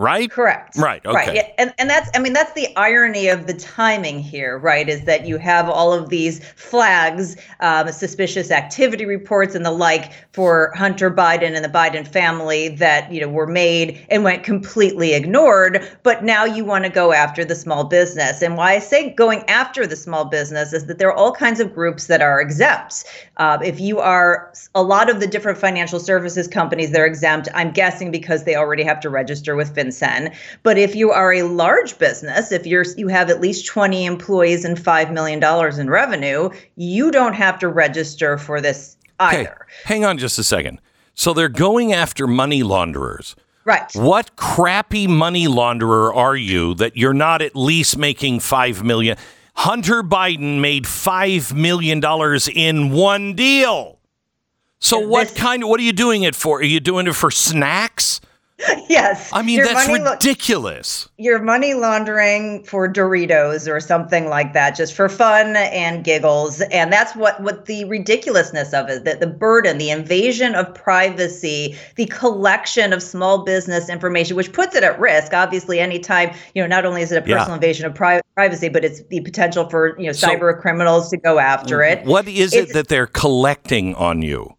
right? 0.00 0.30
Correct. 0.30 0.76
Right. 0.76 1.04
Okay. 1.04 1.14
Right. 1.14 1.34
Yeah. 1.34 1.48
And 1.58 1.74
and 1.78 1.90
that's 1.90 2.10
I 2.14 2.18
mean 2.18 2.32
that's 2.32 2.52
the 2.54 2.74
irony 2.76 3.28
of 3.28 3.46
the 3.46 3.52
timing 3.52 4.18
here, 4.18 4.58
right? 4.58 4.88
Is 4.88 5.04
that 5.04 5.26
you 5.26 5.36
have 5.36 5.68
all 5.68 5.92
of 5.92 6.08
these 6.08 6.42
flags, 6.54 7.36
um, 7.60 7.92
suspicious 7.92 8.50
activity 8.50 9.04
reports 9.04 9.54
and 9.54 9.64
the 9.64 9.70
like 9.70 10.12
for 10.32 10.72
Hunter 10.74 11.10
Biden 11.10 11.54
and 11.54 11.64
the 11.64 11.68
Biden 11.68 12.08
family 12.08 12.68
that 12.76 13.12
you 13.12 13.20
know 13.20 13.28
were 13.28 13.46
made 13.46 14.04
and 14.10 14.24
went 14.24 14.42
completely 14.42 15.12
ignored. 15.12 15.86
But 16.02 16.24
now 16.24 16.44
you 16.46 16.64
want 16.64 16.84
to 16.84 16.90
go 16.90 17.12
after 17.12 17.44
the 17.44 17.54
small 17.54 17.84
business. 17.84 18.40
And 18.40 18.56
why 18.56 18.72
I 18.72 18.78
say 18.78 19.10
going 19.10 19.44
after 19.48 19.86
the 19.86 19.96
small 19.96 20.24
business 20.24 20.72
is 20.72 20.86
that 20.86 20.98
there 20.98 21.08
are 21.08 21.16
all 21.16 21.32
kinds 21.32 21.60
of 21.60 21.74
groups 21.74 22.06
that 22.06 22.22
are 22.22 22.40
exempt. 22.40 23.04
Uh, 23.40 23.58
if 23.64 23.80
you 23.80 23.98
are 23.98 24.52
a 24.76 24.82
lot 24.82 25.10
of 25.10 25.18
the 25.18 25.26
different 25.26 25.58
financial 25.58 25.98
services 25.98 26.46
companies, 26.46 26.92
they're 26.92 27.06
exempt. 27.06 27.48
I'm 27.54 27.72
guessing 27.72 28.12
because 28.12 28.44
they 28.44 28.54
already 28.54 28.84
have 28.84 29.00
to 29.00 29.10
register 29.10 29.56
with 29.56 29.74
FinCEN 29.74 30.30
but 30.62 30.78
if 30.78 30.94
you 30.94 31.10
are 31.10 31.32
a 31.32 31.42
large 31.42 31.98
business, 31.98 32.52
if 32.52 32.66
you're 32.66 32.84
you 32.96 33.08
have 33.08 33.30
at 33.30 33.40
least 33.40 33.66
20 33.66 34.04
employees 34.04 34.64
and 34.64 34.76
$5 34.76 35.12
million 35.12 35.42
in 35.80 35.90
revenue, 35.90 36.50
you 36.76 37.10
don't 37.10 37.34
have 37.34 37.58
to 37.60 37.68
register 37.68 38.38
for 38.38 38.60
this 38.60 38.96
either. 39.18 39.40
Okay. 39.40 39.72
Hang 39.84 40.04
on 40.04 40.18
just 40.18 40.38
a 40.38 40.44
second. 40.44 40.80
So 41.14 41.32
they're 41.32 41.48
going 41.48 41.92
after 41.92 42.26
money 42.26 42.62
launderers. 42.62 43.36
Right. 43.64 43.90
What 43.94 44.36
crappy 44.36 45.06
money 45.06 45.46
launderer 45.46 46.14
are 46.14 46.36
you 46.36 46.74
that 46.74 46.96
you're 46.96 47.12
not 47.12 47.42
at 47.42 47.54
least 47.54 47.98
making 47.98 48.40
5 48.40 48.82
million? 48.82 49.16
Hunter 49.60 50.02
Biden 50.02 50.58
made 50.62 50.86
5 50.86 51.54
million 51.54 52.00
dollars 52.00 52.48
in 52.48 52.92
one 52.92 53.34
deal. 53.34 53.98
So 54.78 54.98
what 54.98 55.34
kind 55.34 55.62
of 55.62 55.68
what 55.68 55.78
are 55.78 55.82
you 55.82 55.92
doing 55.92 56.22
it 56.22 56.34
for? 56.34 56.60
Are 56.60 56.62
you 56.62 56.80
doing 56.80 57.06
it 57.06 57.14
for 57.14 57.30
snacks? 57.30 58.22
yes. 58.88 59.30
I 59.32 59.42
mean, 59.42 59.56
your 59.56 59.66
that's 59.66 59.88
ridiculous. 59.88 61.06
Lo- 61.06 61.12
you're 61.24 61.42
money 61.42 61.74
laundering 61.74 62.64
for 62.64 62.92
Doritos 62.92 63.70
or 63.70 63.80
something 63.80 64.28
like 64.28 64.52
that, 64.52 64.76
just 64.76 64.94
for 64.94 65.08
fun 65.08 65.56
and 65.56 66.04
giggles. 66.04 66.60
And 66.60 66.92
that's 66.92 67.14
what, 67.16 67.42
what 67.42 67.66
the 67.66 67.84
ridiculousness 67.86 68.72
of 68.72 68.88
it, 68.88 69.04
that 69.04 69.20
the 69.20 69.26
burden, 69.26 69.78
the 69.78 69.90
invasion 69.90 70.54
of 70.54 70.74
privacy, 70.74 71.76
the 71.96 72.06
collection 72.06 72.92
of 72.92 73.02
small 73.02 73.44
business 73.44 73.88
information, 73.88 74.36
which 74.36 74.52
puts 74.52 74.74
it 74.74 74.84
at 74.84 74.98
risk. 75.00 75.32
Obviously, 75.32 75.80
anytime, 75.80 76.34
you 76.54 76.62
know, 76.62 76.68
not 76.68 76.84
only 76.84 77.02
is 77.02 77.12
it 77.12 77.18
a 77.18 77.22
personal 77.22 77.48
yeah. 77.48 77.54
invasion 77.54 77.86
of 77.86 77.94
pri- 77.94 78.20
privacy, 78.34 78.68
but 78.68 78.84
it's 78.84 79.02
the 79.04 79.20
potential 79.20 79.68
for, 79.68 79.98
you 79.98 80.06
know, 80.06 80.12
cyber 80.12 80.54
so, 80.54 80.60
criminals 80.60 81.10
to 81.10 81.16
go 81.16 81.38
after 81.38 81.82
it. 81.82 82.04
What 82.04 82.28
is 82.28 82.52
it's, 82.52 82.70
it 82.70 82.74
that 82.74 82.88
they're 82.88 83.06
collecting 83.06 83.94
on 83.94 84.22
you? 84.22 84.56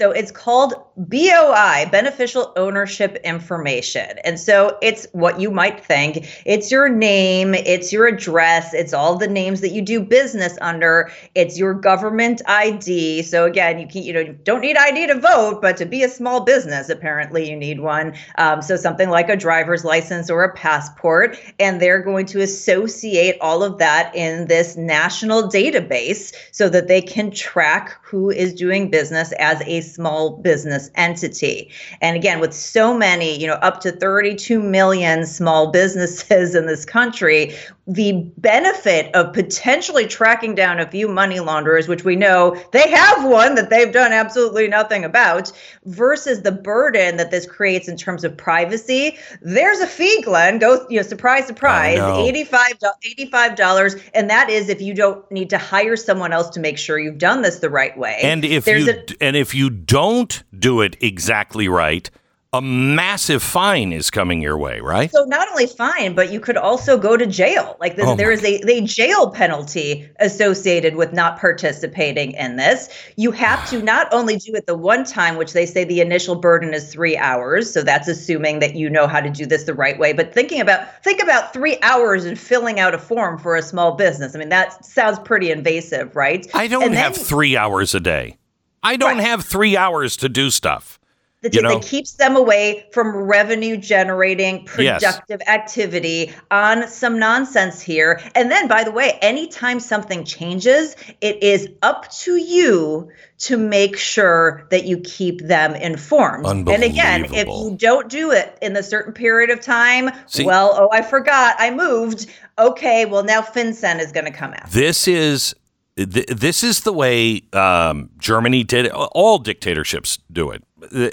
So 0.00 0.12
it's 0.12 0.30
called 0.30 0.72
BOI, 0.96 1.86
beneficial 1.92 2.54
ownership 2.56 3.18
information. 3.22 4.16
And 4.24 4.40
so 4.40 4.78
it's 4.80 5.06
what 5.12 5.38
you 5.38 5.50
might 5.50 5.84
think. 5.84 6.42
It's 6.46 6.70
your 6.70 6.88
name, 6.88 7.54
it's 7.54 7.92
your 7.92 8.06
address, 8.06 8.72
it's 8.72 8.94
all 8.94 9.16
the 9.16 9.28
names 9.28 9.60
that 9.60 9.72
you 9.72 9.82
do 9.82 10.00
business 10.00 10.56
under, 10.62 11.12
it's 11.34 11.58
your 11.58 11.74
government 11.74 12.40
ID. 12.46 13.24
So 13.24 13.44
again, 13.44 13.78
you 13.78 13.86
can, 13.86 14.02
you 14.02 14.14
know, 14.14 14.24
don't 14.42 14.62
need 14.62 14.78
ID 14.78 15.08
to 15.08 15.20
vote, 15.20 15.60
but 15.60 15.76
to 15.76 15.84
be 15.84 16.02
a 16.02 16.08
small 16.08 16.46
business, 16.46 16.88
apparently 16.88 17.50
you 17.50 17.56
need 17.56 17.80
one. 17.80 18.14
Um, 18.38 18.62
so 18.62 18.76
something 18.76 19.10
like 19.10 19.28
a 19.28 19.36
driver's 19.36 19.84
license 19.84 20.30
or 20.30 20.44
a 20.44 20.54
passport, 20.54 21.38
and 21.58 21.78
they're 21.78 22.02
going 22.02 22.24
to 22.26 22.40
associate 22.40 23.36
all 23.42 23.62
of 23.62 23.76
that 23.76 24.14
in 24.16 24.46
this 24.46 24.78
national 24.78 25.50
database 25.50 26.34
so 26.52 26.70
that 26.70 26.88
they 26.88 27.02
can 27.02 27.30
track 27.30 27.98
who 28.02 28.30
is 28.30 28.54
doing 28.54 28.90
business 28.90 29.32
as 29.38 29.60
a 29.66 29.89
small 29.90 30.36
business 30.36 30.90
entity. 30.94 31.70
And 32.00 32.16
again, 32.16 32.40
with 32.40 32.52
so 32.52 32.96
many, 32.96 33.38
you 33.40 33.46
know, 33.46 33.54
up 33.54 33.80
to 33.80 33.92
32 33.92 34.62
million 34.62 35.26
small 35.26 35.70
businesses 35.70 36.54
in 36.54 36.66
this 36.66 36.84
country, 36.84 37.54
the 37.90 38.12
benefit 38.36 39.12
of 39.16 39.32
potentially 39.32 40.06
tracking 40.06 40.54
down 40.54 40.78
a 40.78 40.88
few 40.88 41.08
money 41.08 41.40
launderers, 41.40 41.88
which 41.88 42.04
we 42.04 42.14
know 42.14 42.56
they 42.70 42.88
have 42.88 43.28
one 43.28 43.56
that 43.56 43.68
they've 43.68 43.92
done 43.92 44.12
absolutely 44.12 44.68
nothing 44.68 45.04
about, 45.04 45.50
versus 45.86 46.42
the 46.42 46.52
burden 46.52 47.16
that 47.16 47.32
this 47.32 47.46
creates 47.46 47.88
in 47.88 47.96
terms 47.96 48.22
of 48.22 48.36
privacy. 48.36 49.18
There's 49.42 49.80
a 49.80 49.88
fee, 49.88 50.22
Glenn. 50.22 50.60
Go, 50.60 50.86
you 50.88 50.98
know, 50.98 51.02
surprise, 51.02 51.48
surprise, 51.48 51.98
$85, 51.98 52.80
$85. 53.18 54.10
And 54.14 54.30
that 54.30 54.48
is 54.50 54.68
if 54.68 54.80
you 54.80 54.94
don't 54.94 55.28
need 55.32 55.50
to 55.50 55.58
hire 55.58 55.96
someone 55.96 56.32
else 56.32 56.48
to 56.50 56.60
make 56.60 56.78
sure 56.78 56.96
you've 56.96 57.18
done 57.18 57.42
this 57.42 57.58
the 57.58 57.70
right 57.70 57.98
way. 57.98 58.20
And 58.22 58.44
if 58.44 58.66
There's 58.66 58.86
you 58.86 58.92
a, 58.92 59.22
and 59.22 59.34
if 59.34 59.52
you 59.52 59.68
don't 59.68 60.44
do 60.56 60.80
it 60.80 60.96
exactly 61.00 61.66
right, 61.66 62.08
a 62.52 62.60
massive 62.60 63.44
fine 63.44 63.92
is 63.92 64.10
coming 64.10 64.42
your 64.42 64.58
way, 64.58 64.80
right? 64.80 65.12
So 65.12 65.24
not 65.24 65.48
only 65.50 65.66
fine, 65.66 66.16
but 66.16 66.32
you 66.32 66.40
could 66.40 66.56
also 66.56 66.98
go 66.98 67.16
to 67.16 67.24
jail. 67.24 67.76
Like 67.78 67.94
this, 67.94 68.06
oh 68.06 68.16
there 68.16 68.32
is 68.32 68.42
a, 68.42 68.56
a 68.68 68.80
jail 68.80 69.30
penalty 69.30 70.08
associated 70.18 70.96
with 70.96 71.12
not 71.12 71.38
participating 71.38 72.32
in 72.32 72.56
this. 72.56 72.88
You 73.16 73.30
have 73.30 73.68
to 73.70 73.80
not 73.80 74.12
only 74.12 74.36
do 74.36 74.52
it 74.54 74.66
the 74.66 74.76
one 74.76 75.04
time, 75.04 75.36
which 75.36 75.52
they 75.52 75.64
say 75.64 75.84
the 75.84 76.00
initial 76.00 76.34
burden 76.34 76.74
is 76.74 76.92
three 76.92 77.16
hours. 77.16 77.72
So 77.72 77.82
that's 77.82 78.08
assuming 78.08 78.58
that 78.58 78.74
you 78.74 78.90
know 78.90 79.06
how 79.06 79.20
to 79.20 79.30
do 79.30 79.46
this 79.46 79.62
the 79.62 79.74
right 79.74 79.98
way. 79.98 80.12
But 80.12 80.34
thinking 80.34 80.60
about 80.60 81.04
think 81.04 81.22
about 81.22 81.52
three 81.52 81.78
hours 81.82 82.24
and 82.24 82.36
filling 82.36 82.80
out 82.80 82.94
a 82.94 82.98
form 82.98 83.38
for 83.38 83.54
a 83.54 83.62
small 83.62 83.94
business. 83.94 84.34
I 84.34 84.40
mean, 84.40 84.48
that 84.48 84.84
sounds 84.84 85.20
pretty 85.20 85.52
invasive, 85.52 86.16
right? 86.16 86.44
I 86.52 86.66
don't 86.66 86.82
and 86.82 86.94
have 86.96 87.14
then, 87.14 87.24
three 87.24 87.56
hours 87.56 87.94
a 87.94 88.00
day. 88.00 88.38
I 88.82 88.96
don't 88.96 89.18
right. 89.18 89.26
have 89.26 89.44
three 89.44 89.76
hours 89.76 90.16
to 90.16 90.28
do 90.28 90.50
stuff. 90.50 90.99
That, 91.42 91.54
you 91.54 91.62
know? 91.62 91.78
that 91.78 91.82
keeps 91.82 92.12
them 92.14 92.36
away 92.36 92.86
from 92.92 93.16
revenue 93.16 93.78
generating 93.78 94.66
productive 94.66 95.40
yes. 95.40 95.48
activity 95.48 96.34
on 96.50 96.86
some 96.86 97.18
nonsense 97.18 97.80
here. 97.80 98.20
And 98.34 98.50
then, 98.50 98.68
by 98.68 98.84
the 98.84 98.90
way, 98.90 99.18
anytime 99.22 99.80
something 99.80 100.24
changes, 100.24 100.96
it 101.22 101.42
is 101.42 101.66
up 101.80 102.10
to 102.10 102.36
you 102.36 103.10
to 103.38 103.56
make 103.56 103.96
sure 103.96 104.66
that 104.70 104.84
you 104.84 104.98
keep 104.98 105.40
them 105.40 105.74
informed. 105.76 106.44
And 106.46 106.82
again, 106.82 107.24
if 107.32 107.48
you 107.48 107.74
don't 107.78 108.10
do 108.10 108.30
it 108.30 108.58
in 108.60 108.76
a 108.76 108.82
certain 108.82 109.14
period 109.14 109.48
of 109.48 109.62
time, 109.62 110.10
See, 110.26 110.44
well, 110.44 110.74
oh, 110.74 110.90
I 110.92 111.00
forgot, 111.00 111.56
I 111.58 111.70
moved. 111.70 112.26
Okay, 112.58 113.06
well, 113.06 113.24
now 113.24 113.40
FinCEN 113.40 113.98
is 113.98 114.12
going 114.12 114.26
to 114.26 114.30
come 114.30 114.52
out. 114.52 114.70
This 114.70 115.08
is 115.08 115.54
this 115.96 116.62
is 116.62 116.80
the 116.80 116.92
way 116.92 117.42
um, 117.52 118.10
Germany 118.18 118.64
did 118.64 118.86
it. 118.86 118.92
All 118.92 119.38
dictatorships 119.38 120.18
do 120.30 120.50
it 120.50 120.62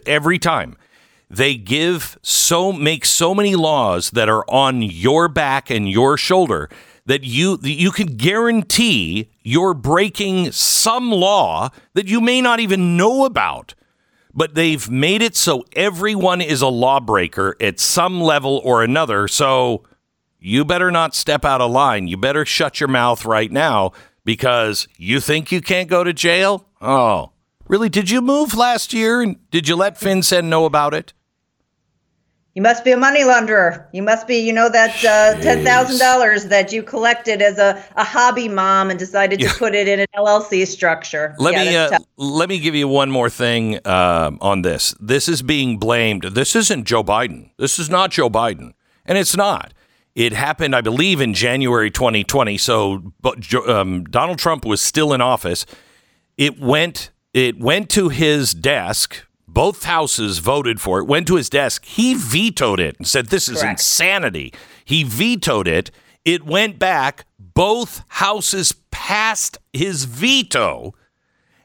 every 0.05 0.39
time. 0.39 0.77
They 1.29 1.55
give 1.55 2.17
so 2.21 2.71
make 2.71 3.03
so 3.03 3.35
many 3.35 3.55
laws 3.55 4.11
that 4.11 4.29
are 4.29 4.45
on 4.49 4.81
your 4.81 5.27
back 5.27 5.69
and 5.69 5.89
your 5.89 6.17
shoulder 6.17 6.69
that 7.05 7.23
you 7.23 7.57
that 7.57 7.71
you 7.71 7.91
can 7.91 8.15
guarantee 8.15 9.29
you're 9.41 9.73
breaking 9.73 10.51
some 10.51 11.11
law 11.11 11.69
that 11.93 12.07
you 12.07 12.21
may 12.21 12.41
not 12.41 12.59
even 12.59 12.95
know 12.95 13.25
about. 13.25 13.73
But 14.33 14.53
they've 14.53 14.89
made 14.89 15.21
it 15.21 15.35
so 15.35 15.65
everyone 15.75 16.41
is 16.41 16.61
a 16.61 16.67
lawbreaker 16.67 17.55
at 17.59 17.79
some 17.79 18.21
level 18.21 18.61
or 18.63 18.83
another. 18.83 19.27
So 19.27 19.83
you 20.39 20.63
better 20.63 20.91
not 20.91 21.15
step 21.15 21.43
out 21.43 21.59
of 21.59 21.71
line. 21.71 22.07
You 22.07 22.17
better 22.17 22.45
shut 22.45 22.79
your 22.79 22.89
mouth 22.89 23.25
right 23.25 23.51
now 23.51 23.93
because 24.23 24.87
you 24.97 25.19
think 25.19 25.51
you 25.51 25.61
can't 25.61 25.89
go 25.89 26.03
to 26.03 26.13
jail? 26.13 26.67
Oh, 26.79 27.31
really? 27.67 27.89
Did 27.89 28.09
you 28.09 28.21
move 28.21 28.55
last 28.55 28.93
year 28.93 29.21
and 29.21 29.37
did 29.51 29.67
you 29.67 29.75
let 29.75 29.99
FinCEN 29.99 30.45
know 30.45 30.65
about 30.65 30.93
it? 30.93 31.13
You 32.57 32.63
must 32.63 32.83
be 32.83 32.91
a 32.91 32.97
money 32.97 33.21
launderer. 33.21 33.85
You 33.93 34.01
must 34.01 34.25
be, 34.25 34.37
you 34.37 34.51
know, 34.51 34.67
that 34.67 35.05
uh, 35.05 35.39
ten 35.41 35.63
thousand 35.63 35.99
dollars 35.99 36.45
that 36.45 36.73
you 36.73 36.81
collected 36.81 37.39
as 37.39 37.59
a, 37.59 37.85
a 37.95 38.03
hobby 38.03 38.49
mom 38.49 38.89
and 38.89 38.97
decided 38.97 39.39
to 39.41 39.49
put 39.59 39.75
it 39.75 39.87
in 39.87 39.99
an 39.99 40.07
LLC 40.15 40.65
structure. 40.65 41.35
Let 41.37 41.53
yeah, 41.53 41.63
me 41.63 41.75
uh, 41.75 41.99
let 42.17 42.49
me 42.49 42.57
give 42.57 42.73
you 42.73 42.87
one 42.87 43.11
more 43.11 43.29
thing 43.29 43.77
uh, 43.85 44.31
on 44.41 44.63
this. 44.63 44.95
This 44.99 45.29
is 45.29 45.43
being 45.43 45.77
blamed. 45.77 46.23
This 46.23 46.55
isn't 46.55 46.85
Joe 46.85 47.03
Biden. 47.03 47.51
This 47.57 47.77
is 47.77 47.91
not 47.91 48.09
Joe 48.09 48.27
Biden, 48.27 48.73
and 49.05 49.19
it's 49.19 49.37
not. 49.37 49.71
It 50.15 50.33
happened, 50.33 50.75
I 50.75 50.81
believe, 50.81 51.21
in 51.21 51.35
January 51.35 51.91
2020. 51.91 52.57
So 52.57 53.13
um, 53.67 54.03
Donald 54.05 54.39
Trump 54.39 54.65
was 54.65 54.81
still 54.81 55.13
in 55.13 55.21
office. 55.21 55.67
It 56.37 56.59
went. 56.59 57.11
It 57.33 57.59
went 57.59 57.89
to 57.91 58.09
his 58.09 58.53
desk. 58.53 59.25
Both 59.47 59.83
houses 59.83 60.39
voted 60.39 60.79
for 60.81 60.99
it. 60.99 61.05
Went 61.05 61.27
to 61.27 61.35
his 61.35 61.49
desk. 61.49 61.85
He 61.85 62.13
vetoed 62.13 62.79
it 62.79 62.95
and 62.97 63.07
said, 63.07 63.27
"This 63.27 63.47
is 63.49 63.61
Correct. 63.61 63.79
insanity." 63.79 64.53
He 64.85 65.03
vetoed 65.03 65.67
it. 65.67 65.89
It 66.25 66.45
went 66.45 66.77
back. 66.77 67.25
Both 67.39 68.03
houses 68.07 68.75
passed 68.91 69.57
his 69.73 70.03
veto, 70.03 70.93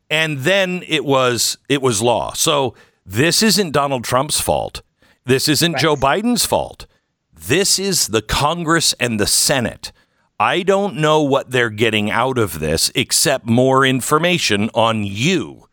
and 0.09 0.41
then 0.41 0.83
it 0.87 1.05
was 1.05 1.59
it 1.69 1.83
was 1.83 2.01
law. 2.01 2.33
So 2.33 2.75
this 3.05 3.43
isn't 3.43 3.73
Donald 3.73 4.05
Trump's 4.05 4.41
fault. 4.41 4.83
This 5.25 5.49
isn't 5.49 5.73
right. 5.75 5.83
Joe 5.83 5.97
Biden's 5.97 6.47
fault. 6.47 6.87
This 7.35 7.79
is 7.79 8.09
the 8.09 8.23
Congress 8.23 8.95
and 9.01 9.19
the 9.19 9.27
Senate. 9.27 9.93
I 10.41 10.63
don't 10.63 10.97
know 10.97 11.23
what 11.23 11.51
they're 11.51 11.71
getting 11.71 12.11
out 12.11 12.39
of 12.39 12.59
this 12.59 12.91
except 12.95 13.47
more 13.47 13.87
information 13.87 14.71
on 14.75 15.05
you, 15.05 15.69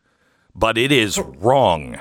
but 0.54 0.78
it 0.78 0.92
is 0.92 1.18
wrong. 1.18 2.00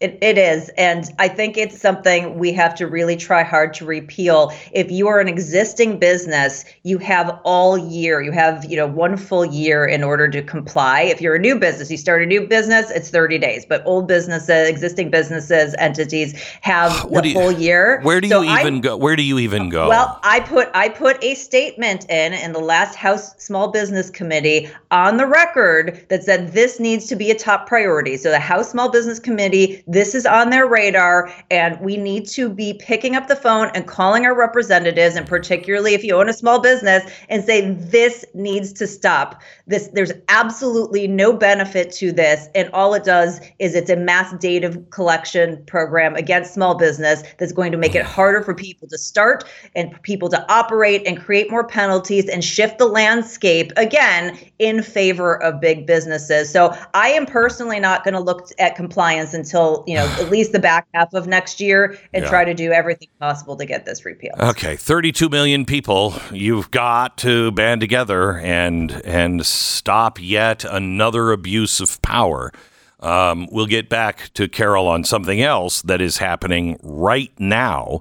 It, 0.00 0.16
it 0.22 0.38
is. 0.38 0.68
And 0.78 1.12
I 1.18 1.26
think 1.26 1.56
it's 1.56 1.80
something 1.80 2.38
we 2.38 2.52
have 2.52 2.72
to 2.76 2.86
really 2.86 3.16
try 3.16 3.42
hard 3.42 3.74
to 3.74 3.84
repeal. 3.84 4.52
If 4.70 4.92
you 4.92 5.08
are 5.08 5.18
an 5.18 5.26
existing 5.26 5.98
business, 5.98 6.64
you 6.84 6.98
have 6.98 7.40
all 7.42 7.76
year. 7.76 8.20
You 8.20 8.30
have, 8.30 8.64
you 8.64 8.76
know, 8.76 8.86
one 8.86 9.16
full 9.16 9.44
year 9.44 9.84
in 9.84 10.04
order 10.04 10.28
to 10.28 10.40
comply. 10.40 11.00
If 11.00 11.20
you're 11.20 11.34
a 11.34 11.40
new 11.40 11.58
business, 11.58 11.90
you 11.90 11.96
start 11.96 12.22
a 12.22 12.26
new 12.26 12.46
business, 12.46 12.92
it's 12.92 13.10
30 13.10 13.38
days. 13.38 13.66
But 13.66 13.84
old 13.86 14.06
businesses, 14.06 14.68
existing 14.68 15.10
businesses, 15.10 15.74
entities 15.80 16.40
have 16.60 16.92
what 17.10 17.24
the 17.24 17.34
full 17.34 17.50
year. 17.50 18.00
Where 18.02 18.20
do 18.20 18.28
you 18.28 18.44
even 18.44 18.76
I, 18.76 18.78
go? 18.78 18.96
Where 18.96 19.16
do 19.16 19.24
you 19.24 19.40
even 19.40 19.68
go? 19.68 19.88
Well, 19.88 20.20
I 20.22 20.38
put 20.38 20.70
I 20.74 20.90
put 20.90 21.22
a 21.24 21.34
statement 21.34 22.08
in 22.08 22.34
in 22.34 22.52
the 22.52 22.60
last 22.60 22.94
House 22.94 23.34
Small 23.42 23.72
Business 23.72 24.10
Committee 24.10 24.70
on 24.92 25.16
the 25.16 25.26
record 25.26 26.06
that 26.08 26.22
said 26.22 26.52
this 26.52 26.78
needs 26.78 27.06
to 27.06 27.16
be 27.16 27.32
a 27.32 27.34
top 27.34 27.66
priority. 27.66 28.16
So 28.16 28.30
the 28.30 28.38
House 28.38 28.70
Small 28.70 28.92
Business 28.92 29.18
Committee 29.18 29.82
this 29.88 30.14
is 30.14 30.26
on 30.26 30.50
their 30.50 30.68
radar, 30.68 31.32
and 31.50 31.80
we 31.80 31.96
need 31.96 32.26
to 32.28 32.50
be 32.50 32.74
picking 32.74 33.16
up 33.16 33.26
the 33.26 33.34
phone 33.34 33.70
and 33.74 33.86
calling 33.88 34.26
our 34.26 34.36
representatives, 34.36 35.16
and 35.16 35.26
particularly 35.26 35.94
if 35.94 36.04
you 36.04 36.14
own 36.14 36.28
a 36.28 36.34
small 36.34 36.60
business, 36.60 37.10
and 37.30 37.42
say 37.42 37.70
this 37.72 38.24
needs 38.34 38.72
to 38.74 38.86
stop. 38.86 39.40
This 39.66 39.88
there's 39.94 40.12
absolutely 40.28 41.08
no 41.08 41.32
benefit 41.32 41.90
to 41.92 42.12
this, 42.12 42.48
and 42.54 42.68
all 42.74 42.92
it 42.92 43.04
does 43.04 43.40
is 43.58 43.74
it's 43.74 43.90
a 43.90 43.96
mass 43.96 44.32
data 44.38 44.80
collection 44.90 45.64
program 45.64 46.14
against 46.16 46.52
small 46.52 46.74
business 46.74 47.22
that's 47.38 47.52
going 47.52 47.72
to 47.72 47.78
make 47.78 47.94
it 47.94 48.04
harder 48.04 48.42
for 48.42 48.54
people 48.54 48.86
to 48.88 48.98
start 48.98 49.44
and 49.74 50.00
people 50.02 50.28
to 50.28 50.52
operate 50.52 51.06
and 51.06 51.18
create 51.18 51.50
more 51.50 51.66
penalties 51.66 52.28
and 52.28 52.44
shift 52.44 52.78
the 52.78 52.86
landscape 52.86 53.72
again 53.76 54.38
in 54.58 54.82
favor 54.82 55.42
of 55.42 55.60
big 55.60 55.86
businesses. 55.86 56.50
So 56.50 56.76
I 56.92 57.08
am 57.08 57.24
personally 57.24 57.80
not 57.80 58.04
going 58.04 58.14
to 58.14 58.20
look 58.20 58.50
at 58.58 58.76
compliance 58.76 59.32
until 59.78 59.84
you 59.86 59.94
know 59.94 60.06
at 60.22 60.30
least 60.30 60.52
the 60.52 60.58
back 60.58 60.86
half 60.94 61.12
of 61.14 61.26
next 61.26 61.60
year 61.60 61.98
and 62.12 62.24
yeah. 62.24 62.30
try 62.30 62.44
to 62.44 62.54
do 62.54 62.72
everything 62.72 63.08
possible 63.20 63.56
to 63.56 63.66
get 63.66 63.84
this 63.84 64.04
repealed. 64.04 64.38
Okay, 64.40 64.76
32 64.76 65.28
million 65.28 65.64
people. 65.64 66.14
You've 66.32 66.70
got 66.70 67.16
to 67.18 67.50
band 67.52 67.80
together 67.80 68.38
and 68.38 68.92
and 69.04 69.44
stop 69.44 70.20
yet 70.20 70.64
another 70.64 71.32
abuse 71.32 71.80
of 71.80 72.00
power. 72.02 72.52
Um, 73.00 73.48
we'll 73.52 73.66
get 73.66 73.88
back 73.88 74.32
to 74.34 74.48
Carol 74.48 74.88
on 74.88 75.04
something 75.04 75.40
else 75.40 75.82
that 75.82 76.00
is 76.00 76.18
happening 76.18 76.78
right 76.82 77.32
now. 77.38 78.00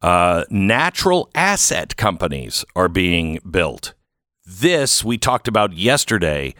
Uh, 0.00 0.44
natural 0.50 1.30
asset 1.34 1.96
companies 1.96 2.64
are 2.74 2.88
being 2.88 3.38
built. 3.48 3.94
This 4.44 5.04
we 5.04 5.18
talked 5.18 5.48
about 5.48 5.74
yesterday. 5.74 6.54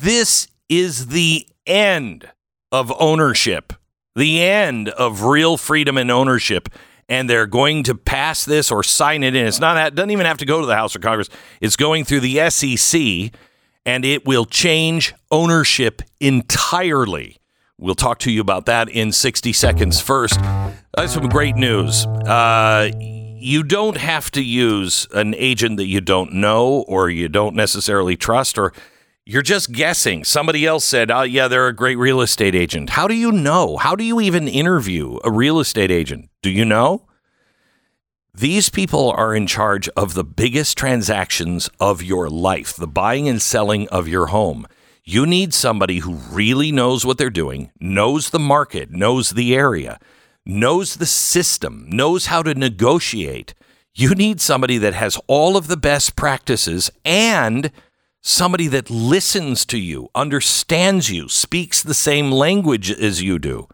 This 0.00 0.48
is 0.68 1.08
the 1.08 1.46
end 1.66 2.30
of 2.72 2.92
ownership, 2.98 3.72
the 4.16 4.42
end 4.42 4.88
of 4.88 5.22
real 5.22 5.56
freedom 5.56 5.96
and 5.96 6.10
ownership. 6.10 6.68
And 7.08 7.28
they're 7.28 7.46
going 7.46 7.82
to 7.84 7.94
pass 7.94 8.44
this 8.44 8.70
or 8.70 8.82
sign 8.82 9.22
it 9.22 9.36
in. 9.36 9.46
It's 9.46 9.60
not 9.60 9.76
it 9.76 9.94
doesn't 9.94 10.10
even 10.10 10.24
have 10.24 10.38
to 10.38 10.46
go 10.46 10.60
to 10.60 10.66
the 10.66 10.74
House 10.74 10.96
or 10.96 10.98
Congress. 10.98 11.28
It's 11.60 11.76
going 11.76 12.04
through 12.04 12.20
the 12.20 12.48
SEC, 12.48 13.32
and 13.84 14.04
it 14.04 14.24
will 14.24 14.46
change 14.46 15.12
ownership 15.30 16.00
entirely. 16.20 17.38
We'll 17.76 17.96
talk 17.96 18.20
to 18.20 18.30
you 18.30 18.40
about 18.40 18.66
that 18.66 18.88
in 18.88 19.12
60 19.12 19.52
seconds. 19.52 20.00
First, 20.00 20.40
that's 20.94 21.12
some 21.12 21.28
great 21.28 21.56
news. 21.56 22.06
Uh, 22.06 22.90
you 23.42 23.64
don't 23.64 23.96
have 23.96 24.30
to 24.30 24.42
use 24.42 25.08
an 25.12 25.34
agent 25.36 25.76
that 25.78 25.86
you 25.86 26.00
don't 26.00 26.32
know 26.32 26.84
or 26.86 27.10
you 27.10 27.28
don't 27.28 27.56
necessarily 27.56 28.16
trust 28.16 28.56
or 28.56 28.72
you're 29.24 29.42
just 29.42 29.72
guessing. 29.72 30.24
Somebody 30.24 30.66
else 30.66 30.84
said, 30.84 31.10
"Oh 31.10 31.22
yeah, 31.22 31.48
they're 31.48 31.68
a 31.68 31.74
great 31.74 31.96
real 31.96 32.20
estate 32.20 32.54
agent." 32.54 32.90
How 32.90 33.06
do 33.06 33.14
you 33.14 33.32
know? 33.32 33.76
How 33.76 33.94
do 33.94 34.04
you 34.04 34.20
even 34.20 34.48
interview 34.48 35.18
a 35.24 35.30
real 35.30 35.60
estate 35.60 35.90
agent? 35.90 36.28
Do 36.42 36.50
you 36.50 36.64
know? 36.64 37.06
These 38.34 38.70
people 38.70 39.10
are 39.10 39.34
in 39.34 39.46
charge 39.46 39.88
of 39.90 40.14
the 40.14 40.24
biggest 40.24 40.78
transactions 40.78 41.68
of 41.78 42.02
your 42.02 42.30
life, 42.30 42.74
the 42.74 42.86
buying 42.86 43.28
and 43.28 43.42
selling 43.42 43.86
of 43.88 44.08
your 44.08 44.28
home. 44.28 44.66
You 45.04 45.26
need 45.26 45.52
somebody 45.52 45.98
who 45.98 46.14
really 46.14 46.72
knows 46.72 47.04
what 47.04 47.18
they're 47.18 47.28
doing, 47.28 47.70
knows 47.78 48.30
the 48.30 48.38
market, 48.38 48.90
knows 48.90 49.30
the 49.30 49.54
area, 49.54 49.98
knows 50.46 50.96
the 50.96 51.06
system, 51.06 51.86
knows 51.90 52.26
how 52.26 52.42
to 52.42 52.54
negotiate. 52.54 53.52
You 53.94 54.14
need 54.14 54.40
somebody 54.40 54.78
that 54.78 54.94
has 54.94 55.20
all 55.26 55.56
of 55.56 55.66
the 55.66 55.76
best 55.76 56.16
practices 56.16 56.90
and 57.04 57.70
somebody 58.22 58.68
that 58.68 58.88
listens 58.88 59.66
to 59.66 59.78
you, 59.78 60.08
understands 60.14 61.10
you, 61.10 61.28
speaks 61.28 61.82
the 61.82 61.92
same 61.92 62.30
language 62.30 62.90
as 62.90 63.20
you 63.20 63.38
do. 63.38 63.68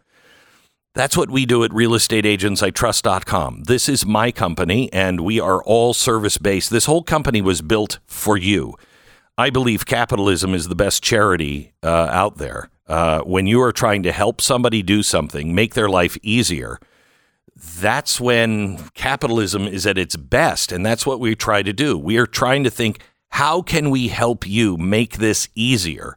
That's 0.95 1.17
what 1.17 1.31
we 1.31 1.47
do 1.47 1.63
at 1.63 1.71
realestateagentsitrust.com. 1.71 3.65
This 3.65 3.89
is 3.89 4.05
my 4.05 4.33
company, 4.33 4.93
and 4.93 5.21
we 5.21 5.39
are 5.39 5.63
all 5.63 5.95
service 5.95 6.39
based. 6.39 6.71
This 6.71 6.87
whole 6.87 7.05
company 7.05 7.41
was 7.41 7.63
built 7.63 8.01
for 8.07 8.37
you. 8.37 8.75
I 9.37 9.51
believe 9.51 9.87
capitalism 9.87 10.55
is 10.55 10.67
the 10.67 10.75
best 10.75 11.03
charity 11.03 11.73
uh, 11.85 12.09
out 12.11 12.39
there. 12.39 12.71
Uh, 12.89 13.21
when 13.21 13.47
you 13.47 13.61
are 13.61 13.71
trying 13.71 14.03
to 14.03 14.13
help 14.13 14.41
somebody 14.41 14.83
do 14.83 15.03
something, 15.03 15.55
make 15.55 15.75
their 15.75 15.91
life 15.91 16.17
easier, 16.23 16.81
that's 17.55 18.21
when 18.21 18.79
capitalism 18.95 19.69
is 19.69 19.87
at 19.87 19.99
its 19.99 20.17
best. 20.17 20.73
And 20.73 20.85
that's 20.85 21.05
what 21.07 21.21
we 21.21 21.37
try 21.37 21.63
to 21.63 21.73
do. 21.73 21.99
We 21.99 22.17
are 22.17 22.27
trying 22.27 22.65
to 22.65 22.71
think 22.71 23.01
how 23.31 23.63
can 23.63 23.91
we 23.91 24.09
help 24.09 24.47
you 24.47 24.77
make 24.77 25.19
this 25.19 25.49
easier? 25.55 26.17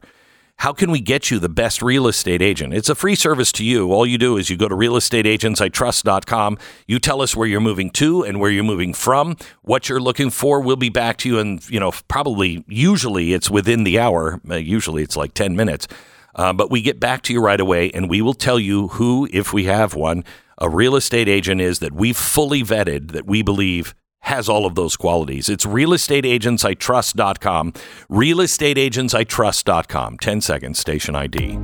How 0.62 0.72
can 0.72 0.92
we 0.92 1.00
get 1.00 1.28
you 1.28 1.40
the 1.40 1.48
best 1.48 1.82
real 1.82 2.06
estate 2.06 2.40
agent? 2.40 2.72
It's 2.72 2.88
a 2.88 2.94
free 2.94 3.16
service 3.16 3.50
to 3.52 3.64
you. 3.64 3.92
All 3.92 4.06
you 4.06 4.16
do 4.16 4.36
is 4.36 4.48
you 4.48 4.56
go 4.56 4.68
to 4.68 4.76
realestateagentsitrust.com. 4.76 6.58
You 6.86 6.98
tell 7.00 7.20
us 7.20 7.34
where 7.34 7.48
you're 7.48 7.60
moving 7.60 7.90
to 7.90 8.22
and 8.22 8.38
where 8.38 8.50
you're 8.50 8.62
moving 8.62 8.94
from, 8.94 9.36
what 9.62 9.88
you're 9.88 10.00
looking 10.00 10.30
for. 10.30 10.60
We'll 10.60 10.76
be 10.76 10.88
back 10.88 11.16
to 11.18 11.28
you 11.28 11.40
and, 11.40 11.68
you 11.68 11.80
know, 11.80 11.90
probably 12.06 12.64
usually 12.68 13.32
it's 13.32 13.50
within 13.50 13.82
the 13.82 13.98
hour. 13.98 14.40
Uh, 14.48 14.54
usually 14.54 15.02
it's 15.02 15.16
like 15.16 15.34
10 15.34 15.56
minutes. 15.56 15.88
Uh, 16.36 16.52
but 16.52 16.70
we 16.70 16.80
get 16.80 17.00
back 17.00 17.22
to 17.22 17.32
you 17.32 17.40
right 17.40 17.60
away 17.60 17.90
and 17.90 18.08
we 18.08 18.22
will 18.22 18.34
tell 18.34 18.60
you 18.60 18.88
who, 18.88 19.28
if 19.32 19.52
we 19.52 19.64
have 19.64 19.94
one, 19.94 20.22
a 20.58 20.68
real 20.68 20.94
estate 20.94 21.28
agent 21.28 21.60
is 21.60 21.80
that 21.80 21.92
we've 21.92 22.16
fully 22.16 22.62
vetted 22.62 23.10
that 23.10 23.26
we 23.26 23.42
believe 23.42 23.96
has 24.22 24.48
all 24.48 24.66
of 24.66 24.74
those 24.74 24.96
qualities. 24.96 25.48
It's 25.48 25.64
realestateagentsitrust.com. 25.66 27.72
Realestateagentsitrust.com. 27.72 30.18
10 30.18 30.40
seconds, 30.40 30.78
station 30.78 31.14
ID. 31.14 31.58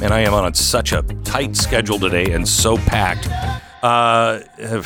Man, 0.00 0.12
I 0.12 0.20
am 0.20 0.32
on 0.32 0.54
such 0.54 0.94
a 0.94 1.02
tight 1.24 1.56
schedule 1.56 1.98
today 1.98 2.32
and 2.32 2.48
so 2.48 2.78
packed. 2.78 3.28
Uh, 3.84 4.40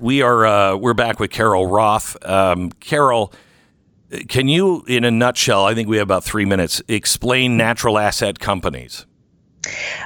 we 0.00 0.22
are 0.22 0.46
uh, 0.46 0.76
we're 0.76 0.94
back 0.94 1.18
with 1.18 1.32
Carol 1.32 1.66
Roth. 1.66 2.16
Um, 2.24 2.70
Carol, 2.78 3.32
can 4.28 4.48
you, 4.48 4.84
in 4.86 5.04
a 5.04 5.10
nutshell, 5.10 5.64
I 5.64 5.74
think 5.74 5.88
we 5.88 5.96
have 5.96 6.06
about 6.06 6.24
three 6.24 6.44
minutes, 6.44 6.82
explain 6.88 7.56
natural 7.56 7.98
asset 7.98 8.38
companies? 8.38 9.06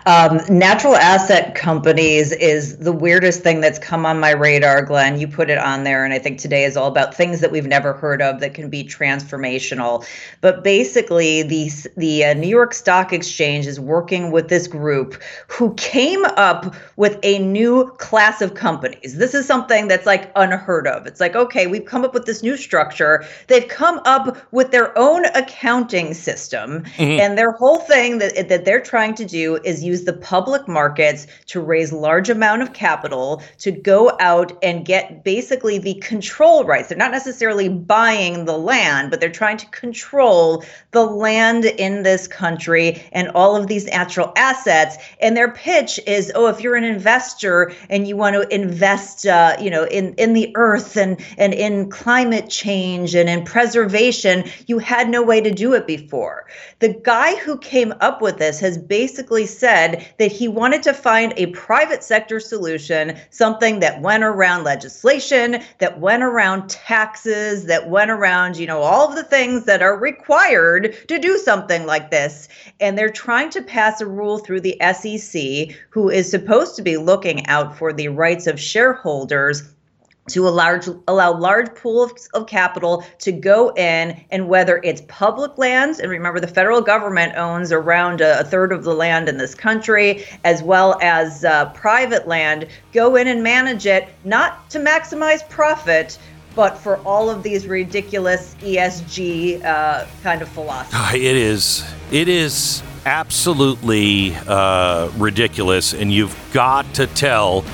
Um, 0.04 0.40
natural 0.48 0.96
asset 0.96 1.54
companies 1.54 2.30
is 2.32 2.76
the 2.78 2.92
weirdest 2.92 3.42
thing 3.42 3.60
that's 3.60 3.78
come 3.78 4.04
on 4.04 4.20
my 4.20 4.30
radar, 4.30 4.82
Glenn. 4.82 5.18
You 5.18 5.26
put 5.26 5.48
it 5.48 5.58
on 5.58 5.82
there, 5.84 6.04
and 6.04 6.12
I 6.12 6.18
think 6.18 6.38
today 6.38 6.64
is 6.64 6.76
all 6.76 6.88
about 6.88 7.14
things 7.14 7.40
that 7.40 7.50
we've 7.50 7.66
never 7.66 7.94
heard 7.94 8.20
of 8.20 8.40
that 8.40 8.54
can 8.54 8.68
be 8.68 8.84
transformational. 8.84 10.06
But 10.42 10.62
basically, 10.62 11.42
the 11.42 11.70
the 11.96 12.24
uh, 12.26 12.34
New 12.34 12.48
York 12.48 12.74
Stock 12.74 13.12
Exchange 13.12 13.66
is 13.66 13.80
working 13.80 14.30
with 14.30 14.48
this 14.48 14.68
group 14.68 15.20
who 15.48 15.72
came 15.74 16.24
up 16.36 16.74
with 16.96 17.18
a 17.22 17.38
new 17.38 17.90
class 17.98 18.42
of 18.42 18.54
companies. 18.54 19.16
This 19.16 19.34
is 19.34 19.46
something 19.46 19.88
that's 19.88 20.06
like 20.06 20.30
unheard 20.36 20.86
of. 20.86 21.06
It's 21.06 21.20
like, 21.20 21.34
okay, 21.34 21.66
we've 21.66 21.86
come 21.86 22.04
up 22.04 22.12
with 22.12 22.26
this 22.26 22.42
new 22.42 22.56
structure. 22.56 23.24
They've 23.46 23.66
come 23.66 24.00
up 24.04 24.36
with 24.52 24.70
their 24.70 24.96
own 24.98 25.24
accounting 25.34 26.12
system, 26.14 26.82
mm-hmm. 26.82 27.20
and 27.20 27.38
their 27.38 27.52
whole 27.52 27.78
thing 27.78 28.18
that 28.18 28.48
that 28.48 28.64
they're 28.66 28.82
trying 28.82 29.14
to 29.14 29.24
do 29.24 29.45
is 29.54 29.84
use 29.84 30.04
the 30.04 30.12
public 30.12 30.66
markets 30.66 31.26
to 31.46 31.60
raise 31.60 31.92
large 31.92 32.28
amount 32.28 32.62
of 32.62 32.72
capital 32.72 33.42
to 33.58 33.70
go 33.70 34.16
out 34.20 34.52
and 34.62 34.84
get 34.84 35.22
basically 35.24 35.78
the 35.78 35.94
control 35.94 36.64
rights. 36.64 36.88
They're 36.88 36.98
not 36.98 37.12
necessarily 37.12 37.68
buying 37.68 38.44
the 38.44 38.58
land, 38.58 39.10
but 39.10 39.20
they're 39.20 39.30
trying 39.30 39.58
to 39.58 39.66
control 39.70 40.64
the 40.90 41.04
land 41.04 41.64
in 41.64 42.02
this 42.02 42.26
country 42.26 43.02
and 43.12 43.28
all 43.34 43.56
of 43.56 43.66
these 43.68 43.86
natural 43.86 44.32
assets. 44.36 44.96
And 45.20 45.36
their 45.36 45.52
pitch 45.52 46.00
is, 46.06 46.32
oh, 46.34 46.48
if 46.48 46.60
you're 46.60 46.76
an 46.76 46.84
investor 46.84 47.72
and 47.90 48.08
you 48.08 48.16
want 48.16 48.34
to 48.34 48.54
invest, 48.54 49.26
uh, 49.26 49.56
you 49.60 49.70
know, 49.70 49.84
in 49.84 50.14
in 50.14 50.32
the 50.32 50.50
earth 50.54 50.96
and 50.96 51.20
and 51.36 51.52
in 51.54 51.90
climate 51.90 52.48
change 52.48 53.14
and 53.14 53.28
in 53.28 53.44
preservation, 53.44 54.44
you 54.66 54.78
had 54.78 55.08
no 55.08 55.22
way 55.22 55.40
to 55.40 55.50
do 55.50 55.74
it 55.74 55.86
before. 55.86 56.46
The 56.78 56.94
guy 57.04 57.36
who 57.36 57.58
came 57.58 57.92
up 58.00 58.22
with 58.22 58.38
this 58.38 58.60
has 58.60 58.78
basically 58.78 59.35
said 59.44 60.06
that 60.18 60.32
he 60.32 60.48
wanted 60.48 60.82
to 60.84 60.94
find 60.94 61.34
a 61.36 61.46
private 61.46 62.02
sector 62.02 62.40
solution, 62.40 63.18
something 63.30 63.80
that 63.80 64.00
went 64.00 64.24
around 64.24 64.64
legislation, 64.64 65.62
that 65.78 66.00
went 66.00 66.22
around 66.22 66.70
taxes, 66.70 67.66
that 67.66 67.90
went 67.90 68.10
around, 68.10 68.56
you 68.56 68.66
know, 68.66 68.80
all 68.80 69.08
of 69.08 69.16
the 69.16 69.24
things 69.24 69.64
that 69.64 69.82
are 69.82 69.98
required 69.98 70.96
to 71.08 71.18
do 71.18 71.36
something 71.36 71.84
like 71.84 72.10
this. 72.10 72.48
And 72.80 72.96
they're 72.96 73.10
trying 73.10 73.50
to 73.50 73.62
pass 73.62 74.00
a 74.00 74.06
rule 74.06 74.38
through 74.38 74.60
the 74.60 74.80
SEC, 74.80 75.76
who 75.90 76.08
is 76.08 76.30
supposed 76.30 76.76
to 76.76 76.82
be 76.82 76.96
looking 76.96 77.44
out 77.46 77.76
for 77.76 77.92
the 77.92 78.08
rights 78.08 78.46
of 78.46 78.60
shareholders 78.60 79.62
to 80.28 80.48
a 80.48 80.50
large, 80.50 80.88
allow 81.06 81.36
large 81.36 81.74
pool 81.74 82.02
of, 82.02 82.12
of 82.34 82.46
capital 82.46 83.04
to 83.18 83.32
go 83.32 83.72
in 83.74 84.20
and 84.30 84.48
whether 84.48 84.80
it's 84.82 85.02
public 85.08 85.56
lands 85.58 86.00
and 86.00 86.10
remember 86.10 86.40
the 86.40 86.48
federal 86.48 86.80
government 86.80 87.36
owns 87.36 87.72
around 87.72 88.20
a, 88.20 88.40
a 88.40 88.44
third 88.44 88.72
of 88.72 88.84
the 88.84 88.94
land 88.94 89.28
in 89.28 89.36
this 89.38 89.54
country 89.54 90.24
as 90.44 90.62
well 90.62 90.98
as 91.00 91.44
uh, 91.44 91.66
private 91.70 92.26
land 92.26 92.66
go 92.92 93.16
in 93.16 93.28
and 93.28 93.42
manage 93.42 93.86
it 93.86 94.08
not 94.24 94.68
to 94.70 94.78
maximize 94.78 95.48
profit 95.48 96.18
but 96.54 96.78
for 96.78 96.96
all 96.98 97.28
of 97.28 97.42
these 97.42 97.66
ridiculous 97.66 98.56
esg 98.60 99.64
uh, 99.64 100.06
kind 100.22 100.42
of 100.42 100.48
philosophy 100.48 100.92
ah, 100.94 101.14
it 101.14 101.22
is 101.22 101.84
it 102.10 102.28
is 102.28 102.82
absolutely 103.04 104.34
uh, 104.48 105.08
ridiculous 105.16 105.94
and 105.94 106.12
you've 106.12 106.36
got 106.52 106.92
to 106.94 107.06
tell 107.08 107.64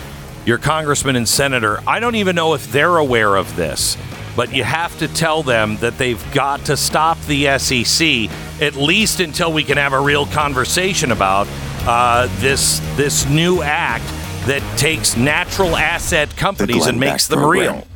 your 0.45 0.59
congressman 0.59 1.17
and 1.17 1.29
senator, 1.29 1.81
I 1.87 2.01
don't 2.01 2.17
even 2.17 2.35
know 2.35 2.55
if 2.55 2.71
they're 2.73 2.97
aware 2.97 3.37
of 3.37 3.55
this, 3.57 3.97
but 4.37 4.53
you 4.53 4.65
have 4.65 4.97
to 4.99 5.09
tell 5.09 5.43
them 5.43 5.77
that 5.79 5.99
they've 5.99 6.23
got 6.33 6.65
to 6.67 6.77
stop 6.77 7.21
the 7.23 7.59
SEC 7.59 8.31
at 8.61 8.75
least 8.77 9.21
until 9.21 9.53
we 9.53 9.63
can 9.65 9.77
have 9.77 9.93
a 9.93 10.01
real 10.01 10.27
conversation 10.27 11.13
about 11.13 11.47
uh, 11.85 12.29
this 12.41 12.81
this 12.97 13.29
new 13.29 13.63
act 13.63 14.05
that 14.47 14.63
takes 14.79 15.17
natural 15.17 15.77
asset 15.77 16.37
companies 16.37 16.87
and 16.87 16.99
makes 16.99 17.29
them 17.29 17.45
real. 17.45 17.87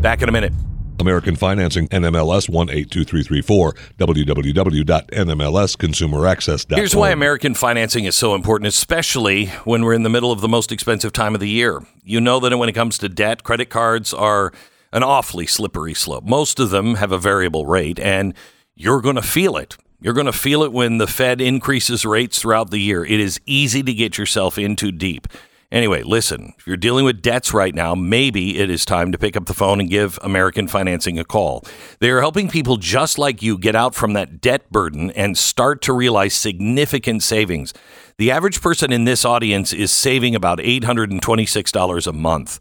Back 0.00 0.22
in 0.22 0.28
a 0.28 0.32
minute. 0.32 0.52
American 0.98 1.36
Financing, 1.36 1.88
NMLS 1.88 2.48
182334, 2.48 3.74
www.nmlsconsumeraccess.org. 3.98 6.78
Here's 6.78 6.96
why 6.96 7.10
American 7.10 7.54
Financing 7.54 8.04
is 8.04 8.16
so 8.16 8.34
important, 8.34 8.68
especially 8.68 9.46
when 9.64 9.84
we're 9.84 9.94
in 9.94 10.02
the 10.02 10.10
middle 10.10 10.32
of 10.32 10.40
the 10.40 10.48
most 10.48 10.72
expensive 10.72 11.12
time 11.12 11.34
of 11.34 11.40
the 11.40 11.48
year. 11.48 11.82
You 12.04 12.20
know 12.20 12.40
that 12.40 12.56
when 12.56 12.68
it 12.68 12.74
comes 12.74 12.98
to 12.98 13.08
debt, 13.08 13.42
credit 13.42 13.70
cards 13.70 14.14
are 14.14 14.52
an 14.92 15.02
awfully 15.02 15.46
slippery 15.46 15.94
slope. 15.94 16.24
Most 16.24 16.60
of 16.60 16.70
them 16.70 16.96
have 16.96 17.12
a 17.12 17.18
variable 17.18 17.66
rate, 17.66 18.00
and 18.00 18.34
you're 18.74 19.00
going 19.00 19.16
to 19.16 19.22
feel 19.22 19.56
it. 19.56 19.76
You're 20.00 20.14
going 20.14 20.26
to 20.26 20.32
feel 20.32 20.62
it 20.62 20.72
when 20.72 20.98
the 20.98 21.06
Fed 21.06 21.40
increases 21.40 22.04
rates 22.04 22.38
throughout 22.38 22.70
the 22.70 22.78
year. 22.78 23.02
It 23.04 23.18
is 23.18 23.40
easy 23.46 23.82
to 23.82 23.94
get 23.94 24.18
yourself 24.18 24.58
into 24.58 24.92
deep. 24.92 25.26
Anyway, 25.72 26.02
listen, 26.02 26.54
if 26.58 26.66
you're 26.66 26.76
dealing 26.76 27.04
with 27.04 27.20
debts 27.20 27.52
right 27.52 27.74
now, 27.74 27.94
maybe 27.94 28.58
it 28.58 28.70
is 28.70 28.84
time 28.84 29.10
to 29.10 29.18
pick 29.18 29.36
up 29.36 29.46
the 29.46 29.54
phone 29.54 29.80
and 29.80 29.90
give 29.90 30.18
American 30.22 30.68
Financing 30.68 31.18
a 31.18 31.24
call. 31.24 31.64
They 31.98 32.10
are 32.10 32.20
helping 32.20 32.48
people 32.48 32.76
just 32.76 33.18
like 33.18 33.42
you 33.42 33.58
get 33.58 33.74
out 33.74 33.94
from 33.94 34.12
that 34.12 34.40
debt 34.40 34.70
burden 34.70 35.10
and 35.12 35.36
start 35.36 35.82
to 35.82 35.92
realize 35.92 36.34
significant 36.34 37.24
savings. 37.24 37.74
The 38.16 38.30
average 38.30 38.62
person 38.62 38.92
in 38.92 39.04
this 39.04 39.24
audience 39.24 39.72
is 39.72 39.90
saving 39.90 40.36
about 40.36 40.60
$826 40.60 42.06
a 42.06 42.12
month. 42.12 42.60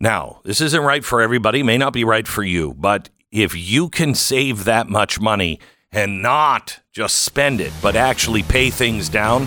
Now, 0.00 0.40
this 0.42 0.62
isn't 0.62 0.82
right 0.82 1.04
for 1.04 1.20
everybody, 1.20 1.62
may 1.62 1.76
not 1.76 1.92
be 1.92 2.04
right 2.04 2.26
for 2.26 2.42
you, 2.42 2.72
but 2.72 3.10
if 3.30 3.54
you 3.54 3.90
can 3.90 4.14
save 4.14 4.64
that 4.64 4.88
much 4.88 5.20
money 5.20 5.60
and 5.92 6.22
not 6.22 6.80
just 6.90 7.18
spend 7.18 7.60
it, 7.60 7.72
but 7.82 7.96
actually 7.96 8.42
pay 8.42 8.70
things 8.70 9.10
down, 9.10 9.46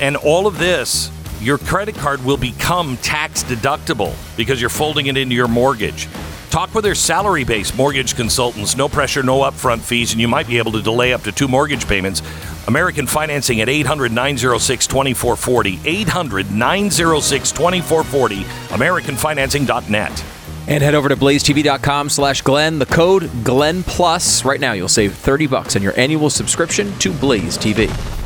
and 0.00 0.16
all 0.16 0.46
of 0.46 0.58
this 0.58 1.10
your 1.42 1.58
credit 1.58 1.94
card 1.96 2.24
will 2.24 2.36
become 2.36 2.96
tax 2.98 3.42
deductible 3.42 4.14
because 4.36 4.60
you're 4.60 4.70
folding 4.70 5.06
it 5.06 5.16
into 5.16 5.34
your 5.34 5.48
mortgage. 5.48 6.08
Talk 6.50 6.74
with 6.74 6.84
their 6.84 6.94
salary 6.94 7.44
based 7.44 7.76
mortgage 7.76 8.14
consultants. 8.14 8.76
No 8.76 8.88
pressure, 8.88 9.22
no 9.22 9.40
upfront 9.40 9.80
fees, 9.80 10.12
and 10.12 10.20
you 10.20 10.28
might 10.28 10.46
be 10.46 10.58
able 10.58 10.72
to 10.72 10.82
delay 10.82 11.12
up 11.12 11.22
to 11.22 11.32
two 11.32 11.48
mortgage 11.48 11.88
payments. 11.88 12.22
American 12.68 13.06
Financing 13.06 13.60
at 13.60 13.68
800 13.68 14.12
906 14.12 14.86
2440. 14.86 15.80
800 15.84 16.52
906 16.52 17.52
2440. 17.52 18.36
AmericanFinancing.net. 18.68 20.24
And 20.68 20.82
head 20.82 20.94
over 20.94 21.08
to 21.08 21.16
blazetv.com 21.16 22.08
slash 22.08 22.42
Glenn. 22.42 22.78
The 22.78 22.86
code 22.86 23.30
Glenn 23.42 23.82
Plus. 23.82 24.44
Right 24.44 24.60
now, 24.60 24.72
you'll 24.72 24.88
save 24.88 25.14
30 25.14 25.46
bucks 25.48 25.74
on 25.74 25.82
your 25.82 25.98
annual 25.98 26.30
subscription 26.30 26.96
to 27.00 27.12
Blaze 27.12 27.58
TV. 27.58 28.21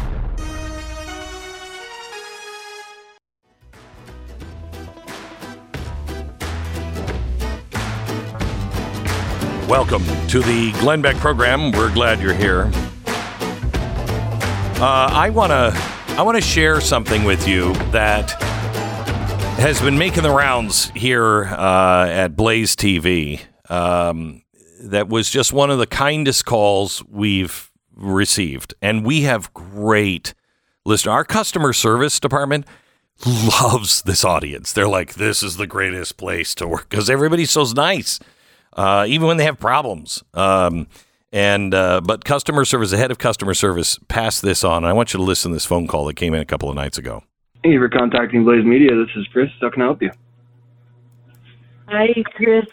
Welcome 9.69 10.05
to 10.29 10.41
the 10.41 10.71
Glenn 10.79 11.03
Beck 11.03 11.17
program. 11.17 11.73
We're 11.73 11.93
glad 11.93 12.21
you're 12.21 12.33
here. 12.33 12.71
Uh, 14.79 15.11
I 15.13 15.31
want 15.31 15.51
to 15.51 15.73
I 16.17 16.23
want 16.23 16.37
to 16.37 16.41
share 16.41 16.81
something 16.81 17.25
with 17.25 17.49
you 17.49 17.73
that 17.91 18.31
has 19.59 19.81
been 19.81 19.99
making 19.99 20.23
the 20.23 20.31
rounds 20.31 20.91
here 20.91 21.47
uh, 21.47 22.07
at 22.09 22.37
Blaze 22.37 22.77
TV. 22.77 23.41
Um, 23.69 24.43
that 24.83 25.09
was 25.09 25.31
just 25.31 25.53
one 25.53 25.71
of 25.71 25.79
the 25.79 25.87
kindest 25.87 26.47
calls 26.47 27.03
we've 27.09 27.73
received, 27.97 28.75
and 28.81 29.05
we 29.05 29.23
have 29.23 29.53
great 29.53 30.33
listener. 30.85 31.11
Our 31.11 31.25
customer 31.25 31.73
service 31.73 32.21
department 32.21 32.67
loves 33.27 34.03
this 34.03 34.25
audience. 34.25 34.73
They're 34.73 34.87
like, 34.87 35.15
"This 35.15 35.43
is 35.43 35.57
the 35.57 35.67
greatest 35.67 36.19
place 36.19 36.55
to 36.57 36.69
work 36.69 36.89
because 36.89 37.11
everybody's 37.11 37.51
so 37.51 37.65
nice." 37.75 38.21
Uh, 38.77 39.07
even 39.09 39.27
when 39.27 39.39
they 39.39 39.45
have 39.45 39.59
problems. 39.59 40.23
Um, 40.35 40.87
and 41.33 41.75
uh, 41.75 42.01
but 42.03 42.25
customer 42.25 42.65
service, 42.65 42.93
the 42.93 42.97
head 42.97 43.11
of 43.11 43.19
customer 43.19 43.55
service, 43.55 43.99
passed 44.09 44.43
this 44.43 44.63
on. 44.63 44.85
I 44.85 44.93
want 44.93 45.13
you 45.13 45.19
to 45.19 45.25
listen 45.25 45.51
to 45.51 45.57
this 45.57 45.67
phone 45.67 45.87
call 45.89 46.05
that 46.07 46.15
came 46.15 46.35
in 46.35 46.41
a 46.41 46.45
couple 46.45 46.69
of 46.69 46.77
nights 46.77 46.99
ago. 46.99 47.25
Thank 47.63 47.73
you 47.73 47.81
for 47.81 47.89
contacting 47.89 48.45
Blaze 48.45 48.65
Media. 48.65 48.91
This 48.95 49.09
is 49.17 49.27
Chris. 49.33 49.49
How 49.61 49.71
can 49.71 49.83
I 49.83 49.85
help 49.87 50.03
you? 50.03 50.11
Hi, 51.89 52.09
Chris. 52.37 52.67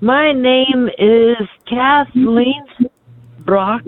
My 0.00 0.32
name 0.32 0.88
is 0.98 1.48
Kathleen 1.68 2.64
Brock. 3.40 3.84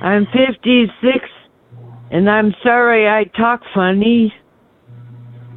I'm 0.00 0.26
56, 0.26 1.28
and 2.10 2.30
I'm 2.30 2.54
sorry 2.62 3.08
I 3.08 3.24
talk 3.24 3.62
funny 3.74 4.32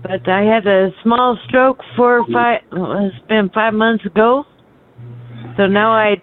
but 0.02 0.28
I 0.28 0.44
had 0.44 0.66
a 0.66 0.90
small 1.04 1.38
stroke 1.48 1.80
four 1.96 2.20
or 2.20 2.26
five. 2.32 2.62
It's 2.72 3.28
been 3.28 3.50
five 3.54 3.74
months 3.74 4.06
ago, 4.06 4.46
so 5.58 5.68
now 5.68 5.92
I 5.92 6.22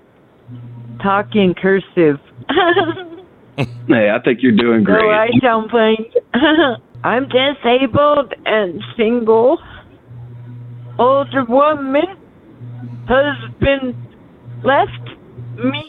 talk 1.02 1.34
in 1.34 1.54
cursive. 1.54 2.20
hey, 3.56 4.10
I 4.10 4.18
think 4.24 4.40
you're 4.42 4.56
doing 4.56 4.82
great. 4.84 5.00
So 5.00 5.10
I 5.10 5.28
don't 5.40 5.70
think 5.70 6.12
I'm 7.04 7.28
disabled 7.28 8.34
and 8.44 8.82
single. 8.96 9.58
Older 10.98 11.44
woman, 11.44 12.04
husband 13.06 13.94
left 14.64 15.10
me 15.62 15.84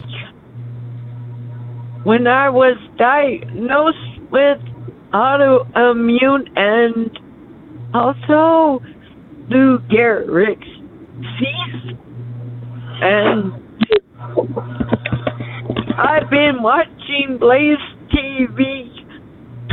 when 2.04 2.28
I 2.28 2.50
was 2.50 2.78
diagnosed 2.98 4.32
with 4.32 4.60
autoimmune 5.14 6.50
and 6.58 7.20
also 7.94 8.84
Lou 9.50 9.80
Gehrig's 9.90 10.68
disease. 11.16 11.98
And 13.00 13.54
I've 15.98 16.30
been 16.30 16.62
watching 16.62 17.38
Blaze 17.40 17.78
TV 18.12 18.90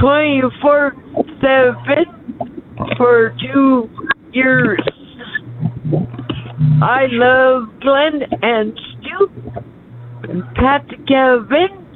24 0.00 0.94
7 1.40 2.64
for 2.96 3.35
two 3.40 3.90
years. 4.33 4.81
I 6.83 7.07
love 7.11 7.68
Glenn 7.81 8.22
and 8.42 8.79
Stu 9.00 9.31
and 10.29 10.44
Pat 10.55 10.87
Kevin, 11.09 11.87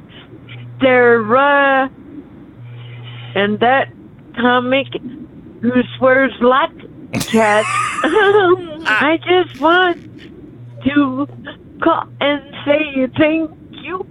Sarah, 0.81 1.89
and 3.35 3.59
that 3.59 3.87
comic 4.39 4.87
who 5.61 5.71
swears 5.97 6.33
lot 6.41 6.71
chat. 7.27 7.65
I 8.05 9.17
just 9.25 9.59
want 9.59 9.97
to 10.83 11.27
call 11.83 12.07
and 12.21 12.43
say 12.65 13.07
thank 13.17 13.51
you 13.71 14.05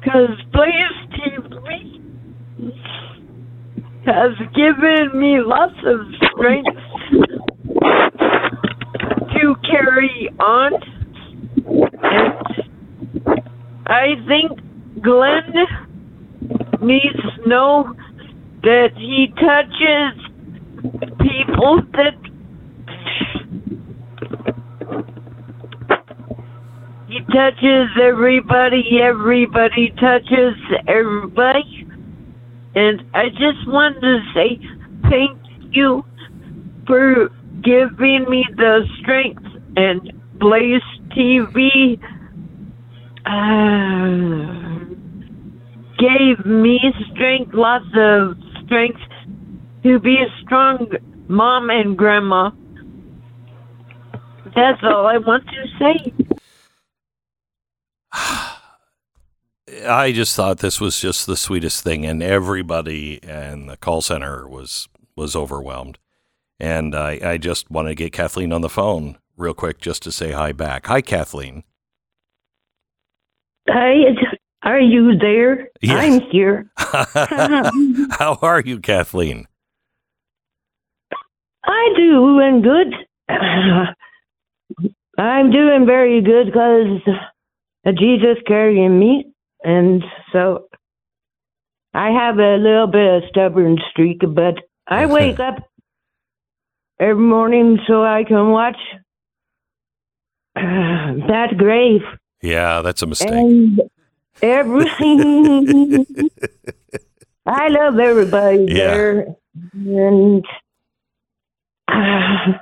because 0.00 0.36
Blaze 0.52 1.00
TV 1.12 2.02
has 4.04 4.36
given 4.54 5.18
me 5.18 5.40
lots 5.40 5.78
of 5.84 6.00
strength 6.30 6.76
to 9.32 9.54
carry 9.70 10.28
on. 10.38 10.72
And 12.02 12.34
I 13.86 14.14
think 14.28 14.60
Glenn 15.02 15.54
needs 16.82 17.24
no 17.46 17.94
that 18.64 18.92
he 18.96 19.28
touches 19.36 20.24
people 21.20 21.82
that 21.92 22.16
he 27.08 27.20
touches 27.32 27.88
everybody, 28.02 29.00
everybody 29.02 29.92
touches 30.00 30.56
everybody. 30.88 31.86
And 32.74 33.02
I 33.14 33.28
just 33.28 33.68
wanted 33.68 34.00
to 34.00 34.18
say 34.34 34.58
thank 35.10 35.38
you 35.70 36.02
for 36.86 37.28
giving 37.62 38.24
me 38.28 38.46
the 38.56 38.84
strength 39.00 39.44
and 39.76 40.10
Blaze 40.38 40.80
TV. 41.16 42.00
Uh, 43.26 44.74
gave 45.98 46.44
me 46.44 46.78
strength, 47.12 47.54
lots 47.54 47.86
of 47.96 48.36
strength 48.64 49.00
to 49.82 49.98
be 49.98 50.16
a 50.16 50.42
strong 50.42 50.88
mom 51.28 51.70
and 51.70 51.96
grandma. 51.96 52.50
That's 54.54 54.82
all 54.82 55.06
I 55.06 55.18
want 55.18 55.44
to 55.48 55.66
say. 55.78 56.12
I 59.88 60.12
just 60.12 60.36
thought 60.36 60.58
this 60.58 60.80
was 60.80 61.00
just 61.00 61.26
the 61.26 61.36
sweetest 61.36 61.82
thing, 61.82 62.06
and 62.06 62.22
everybody 62.22 63.20
and 63.22 63.68
the 63.68 63.76
call 63.76 64.00
center 64.00 64.48
was 64.48 64.88
was 65.16 65.34
overwhelmed. 65.34 65.98
And 66.60 66.94
I, 66.94 67.18
I 67.22 67.38
just 67.38 67.70
want 67.70 67.88
to 67.88 67.94
get 67.94 68.12
Kathleen 68.12 68.52
on 68.52 68.60
the 68.60 68.68
phone 68.68 69.18
real 69.36 69.54
quick 69.54 69.80
just 69.80 70.02
to 70.04 70.12
say 70.12 70.32
hi 70.32 70.52
back. 70.52 70.86
Hi, 70.86 71.00
Kathleen. 71.00 71.64
Hi, 73.68 73.94
are 74.64 74.80
you 74.80 75.16
there? 75.18 75.68
Yes. 75.80 76.04
I'm 76.04 76.20
here. 76.30 76.70
How 76.76 78.38
are 78.40 78.60
you, 78.60 78.80
Kathleen? 78.80 79.46
I 81.64 81.92
do 81.96 82.38
and 82.40 82.62
good. 82.62 82.94
I'm 85.18 85.50
doing 85.50 85.86
very 85.86 86.20
good 86.22 86.46
because 86.46 87.96
Jesus 87.98 88.38
carrying 88.46 88.98
me, 88.98 89.26
and 89.62 90.02
so 90.32 90.66
I 91.92 92.10
have 92.10 92.38
a 92.38 92.56
little 92.56 92.86
bit 92.86 93.14
of 93.16 93.22
stubborn 93.28 93.78
streak, 93.90 94.20
but 94.20 94.54
I 94.86 95.06
wake 95.06 95.40
up 95.40 95.56
every 96.98 97.22
morning 97.22 97.78
so 97.86 98.02
I 98.02 98.24
can 98.24 98.50
watch 98.50 98.76
uh, 100.56 100.60
that 101.28 101.54
grave. 101.56 102.02
Yeah, 102.42 102.82
that's 102.82 103.02
a 103.02 103.06
mistake. 103.06 103.30
And 103.30 103.80
Everything. 104.42 106.06
I 107.46 107.68
love 107.68 107.98
everybody 107.98 108.66
yeah. 108.68 108.94
there, 108.94 109.36
and 109.74 110.44
uh, 111.88 112.58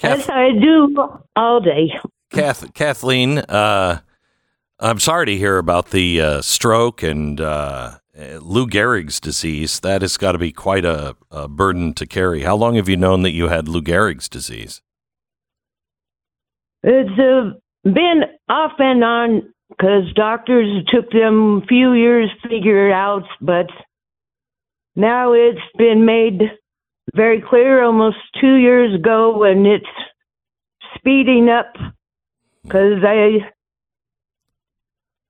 Kath- 0.00 0.30
I 0.30 0.52
do 0.52 0.96
all 1.36 1.60
day. 1.60 1.92
Kath- 2.30 2.72
Kathleen, 2.74 3.38
uh, 3.38 4.00
I'm 4.80 4.98
sorry 4.98 5.26
to 5.26 5.36
hear 5.36 5.58
about 5.58 5.90
the 5.90 6.20
uh, 6.20 6.42
stroke 6.42 7.02
and 7.02 7.40
uh, 7.40 7.98
Lou 8.40 8.66
Gehrig's 8.66 9.20
disease. 9.20 9.80
That 9.80 10.02
has 10.02 10.16
got 10.16 10.32
to 10.32 10.38
be 10.38 10.52
quite 10.52 10.84
a, 10.84 11.16
a, 11.30 11.48
burden 11.48 11.94
to 11.94 12.06
carry. 12.06 12.42
How 12.42 12.56
long 12.56 12.74
have 12.76 12.88
you 12.88 12.96
known 12.96 13.22
that 13.22 13.32
you 13.32 13.48
had 13.48 13.68
Lou 13.68 13.82
Gehrig's 13.82 14.28
disease? 14.28 14.82
It's 16.82 17.18
uh, 17.18 17.58
been 17.84 18.24
off 18.48 18.72
and 18.78 19.04
on 19.04 19.53
because 19.76 20.12
doctors 20.14 20.84
took 20.92 21.10
them 21.10 21.62
a 21.62 21.66
few 21.66 21.92
years 21.92 22.30
to 22.42 22.48
figure 22.48 22.88
it 22.88 22.92
out, 22.92 23.24
but 23.40 23.66
now 24.96 25.32
it's 25.32 25.60
been 25.76 26.04
made 26.04 26.40
very 27.14 27.42
clear 27.42 27.82
almost 27.82 28.16
two 28.40 28.54
years 28.56 28.94
ago, 28.94 29.44
and 29.44 29.66
it's 29.66 29.84
speeding 30.96 31.48
up 31.48 31.74
because 32.62 33.02
I 33.04 33.50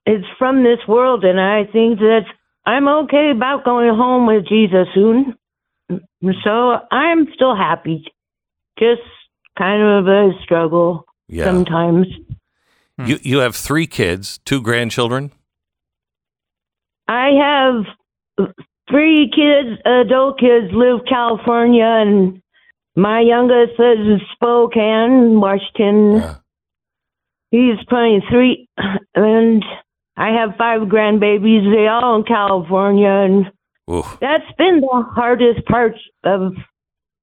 it's 0.06 0.26
from 0.38 0.62
this 0.62 0.80
world, 0.86 1.24
and 1.24 1.40
I 1.40 1.64
think 1.64 1.98
that 1.98 2.24
I'm 2.66 2.88
okay 2.88 3.30
about 3.34 3.64
going 3.64 3.88
home 3.88 4.26
with 4.26 4.46
Jesus 4.46 4.86
soon. 4.94 5.34
So 6.44 6.78
I'm 6.90 7.26
still 7.34 7.56
happy. 7.56 8.04
Just 8.78 9.02
kind 9.56 9.82
of 9.82 10.06
a 10.06 10.30
struggle 10.42 11.04
yeah. 11.28 11.44
sometimes. 11.44 12.06
Hmm. 12.98 13.06
You 13.06 13.18
you 13.22 13.38
have 13.38 13.56
three 13.56 13.86
kids, 13.86 14.38
two 14.44 14.60
grandchildren. 14.60 15.32
I 17.08 17.30
have 17.40 18.48
three 18.88 19.30
kids, 19.34 19.80
adult 19.84 20.38
kids, 20.38 20.72
live 20.72 21.00
California, 21.08 21.84
and 21.84 22.40
my 22.96 23.20
youngest 23.20 23.72
is 23.72 23.98
in 23.98 24.20
Spokane, 24.34 25.40
Washington. 25.40 26.12
Yeah. 26.12 26.36
He's 27.50 27.84
23, 27.88 28.68
and 29.14 29.64
I 30.16 30.30
have 30.30 30.56
five 30.56 30.82
grandbabies. 30.82 31.72
They 31.72 31.86
all 31.86 32.16
in 32.16 32.24
California, 32.24 33.08
and 33.08 33.52
Oof. 33.90 34.18
that's 34.20 34.50
been 34.58 34.80
the 34.80 35.04
hardest 35.14 35.64
part 35.66 35.94
of 36.24 36.54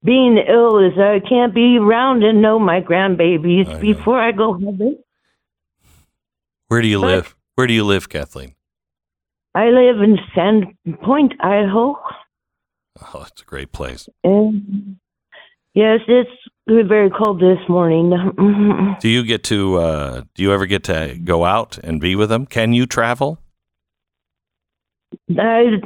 being 0.04 0.38
ill 0.38 0.80
is 0.80 0.94
I 0.98 1.20
can't 1.28 1.54
be 1.54 1.78
around 1.78 2.24
and 2.24 2.42
know 2.42 2.60
my 2.60 2.82
grandbabies 2.82 3.68
I 3.68 3.74
know. 3.74 3.80
before 3.80 4.20
I 4.20 4.32
go 4.32 4.54
heaven. 4.54 4.98
Where 6.72 6.82
do 6.82 6.88
you 6.88 7.02
But- 7.02 7.08
live? 7.08 7.36
Where 7.56 7.68
do 7.68 7.74
you 7.74 7.84
live, 7.84 8.08
Kathleen? 8.08 8.56
I 9.54 9.72
live 9.72 10.02
in 10.02 10.18
Sand 10.34 10.68
Point, 11.04 11.34
Idaho. 11.42 12.00
Oh, 13.14 13.26
it's 13.28 13.42
a 13.42 13.46
great 13.46 13.74
place. 13.74 14.08
And 14.24 14.96
yes, 15.74 16.00
it's 16.08 16.32
very 16.66 17.10
cold 17.10 17.42
this 17.42 17.60
morning. 17.68 18.96
Do 19.02 19.10
you 19.10 19.24
get 19.24 19.44
to? 19.46 19.80
Uh, 19.80 20.22
do 20.34 20.44
you 20.44 20.54
ever 20.54 20.66
get 20.66 20.86
to 20.86 21.20
go 21.22 21.44
out 21.44 21.78
and 21.80 22.00
be 22.00 22.16
with 22.16 22.30
them? 22.30 22.46
Can 22.46 22.72
you 22.72 22.86
travel? 22.86 23.40
I, 25.38 25.82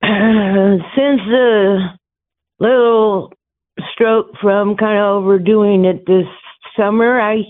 since 0.96 1.20
the 1.28 1.88
little 2.60 3.34
stroke 3.92 4.36
from 4.40 4.76
kind 4.78 4.98
of 4.98 5.22
overdoing 5.22 5.84
it 5.84 6.06
this 6.06 6.26
summer, 6.78 7.20
I 7.20 7.42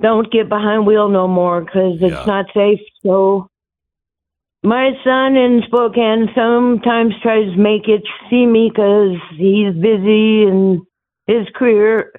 don't 0.00 0.30
get 0.32 0.48
behind 0.48 0.86
wheel 0.86 1.08
no 1.08 1.28
more 1.28 1.60
because 1.60 1.94
it's 2.00 2.12
Yeah. 2.12 2.24
not 2.26 2.46
safe. 2.54 2.80
So 3.02 3.48
my 4.62 4.92
son 5.04 5.36
in 5.36 5.62
Spokane 5.66 6.30
sometimes 6.34 7.14
tries 7.22 7.52
to 7.52 7.58
make 7.58 7.88
it 7.88 8.02
see 8.28 8.46
me 8.46 8.68
because 8.70 9.16
he's 9.36 9.74
busy 9.74 10.42
in 10.44 10.82
his 11.26 11.48
career. 11.54 12.12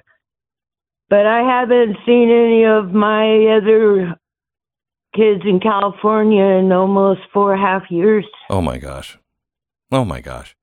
But 1.08 1.26
I 1.26 1.42
haven't 1.42 1.98
seen 2.06 2.30
any 2.30 2.64
of 2.64 2.92
my 2.94 3.46
other 3.58 4.16
kids 5.14 5.42
in 5.44 5.60
California 5.60 6.42
in 6.42 6.72
almost 6.72 7.20
four 7.34 7.52
and 7.52 7.62
a 7.62 7.66
half 7.66 7.90
years 7.90 8.24
Oh 8.48 8.62
my 8.62 8.78
gosh. 8.78 9.18
Oh 9.90 10.04
my 10.06 10.20
gosh. 10.22 10.56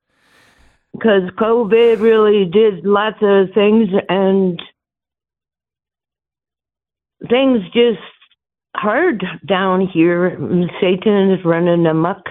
because 0.93 1.29
COVID 1.37 2.01
really 2.01 2.45
did 2.45 2.83
lots 2.83 3.19
of 3.21 3.53
things 3.53 3.89
and 4.09 4.59
things 7.27 7.63
just 7.73 7.99
hard 8.75 9.25
down 9.45 9.87
here. 9.87 10.37
Satan 10.79 11.31
is 11.31 11.43
running 11.43 11.85
amok. 11.85 12.23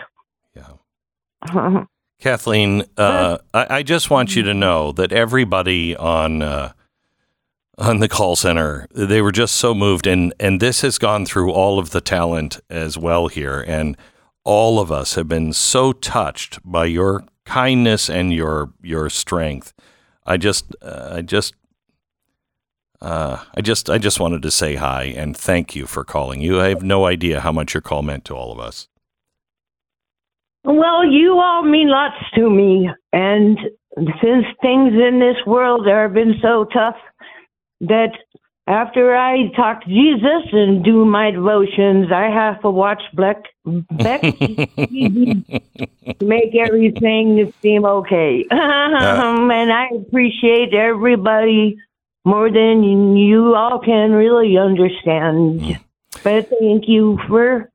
Yeah. 0.55 1.85
Kathleen, 2.21 2.85
uh, 2.97 3.39
I, 3.55 3.67
I 3.71 3.83
just 3.83 4.11
want 4.11 4.35
you 4.35 4.43
to 4.43 4.55
know 4.55 4.93
that 4.93 5.13
everybody 5.13 5.95
on 5.95 6.43
uh, 6.43 6.73
on 7.77 8.01
the 8.01 8.09
call 8.09 8.35
center, 8.35 8.89
they 8.93 9.23
were 9.23 9.31
just 9.31 9.55
so 9.55 9.75
moved, 9.75 10.07
and 10.07 10.35
and 10.41 10.61
this 10.61 10.81
has 10.81 10.99
gone 10.99 11.27
through 11.27 11.53
all 11.53 11.79
of 11.79 11.91
the 11.91 12.01
talent 12.01 12.59
as 12.69 12.99
well 12.99 13.29
here, 13.29 13.65
and 13.67 13.97
all 14.43 14.81
of 14.81 14.91
us 14.91 15.15
have 15.15 15.29
been 15.29 15.53
so 15.53 15.93
touched 15.93 16.59
by 16.65 16.87
your 16.87 17.25
kindness 17.45 18.11
and 18.11 18.33
your 18.33 18.73
your 18.83 19.09
strength. 19.11 19.73
I 20.27 20.37
just, 20.37 20.75
uh, 20.83 21.11
I 21.13 21.23
just. 21.23 21.55
Uh, 23.01 23.45
I 23.55 23.61
just, 23.61 23.89
I 23.89 23.99
just 23.99 24.19
wanted 24.19 24.43
to 24.43 24.51
say 24.51 24.75
hi 24.75 25.05
and 25.05 25.37
thank 25.37 25.77
you 25.77 25.87
for 25.87 26.05
calling. 26.05 26.41
You 26.41 26.61
I 26.61 26.69
have 26.69 26.83
no 26.83 27.07
idea 27.07 27.41
how 27.41 27.53
much 27.53 27.75
your 27.75 27.81
call 27.81 28.03
meant 28.03 28.25
to 28.27 28.35
all 28.35 28.51
of 28.53 28.59
us. 28.59 28.89
Well, 30.65 31.07
you 31.07 31.39
all 31.39 31.63
mean 31.63 31.89
lots 31.89 32.17
to 32.35 32.51
me. 32.51 32.91
And 33.13 33.59
since 33.97 34.45
things 34.61 34.93
in 34.95 35.21
this 35.21 35.37
world 35.47 35.87
have 35.87 36.13
been 36.13 36.35
so 36.43 36.65
tough, 36.65 36.97
that 37.81 38.11
after 38.67 39.17
I 39.17 39.49
talk 39.57 39.83
to 39.85 39.89
Jesus 39.89 40.53
and 40.53 40.85
do 40.85 41.05
my 41.07 41.31
devotions, 41.31 42.13
I 42.13 42.29
have 42.29 42.61
to 42.63 42.71
watch 42.71 43.03
Black 43.15 43.45
Beck 43.65 44.21
to 44.37 45.43
make 46.21 46.55
everything 46.55 47.53
seem 47.63 47.85
okay. 47.87 48.45
and 48.51 49.73
I 49.73 49.89
appreciate 49.97 50.75
everybody 50.75 51.79
more 52.25 52.51
than 52.51 53.17
you 53.17 53.55
all 53.55 53.79
can 53.79 54.13
really 54.13 54.57
understand. 54.59 55.79
But 56.25 56.49
thank 56.61 56.89
you 56.89 57.19
for 57.29 57.71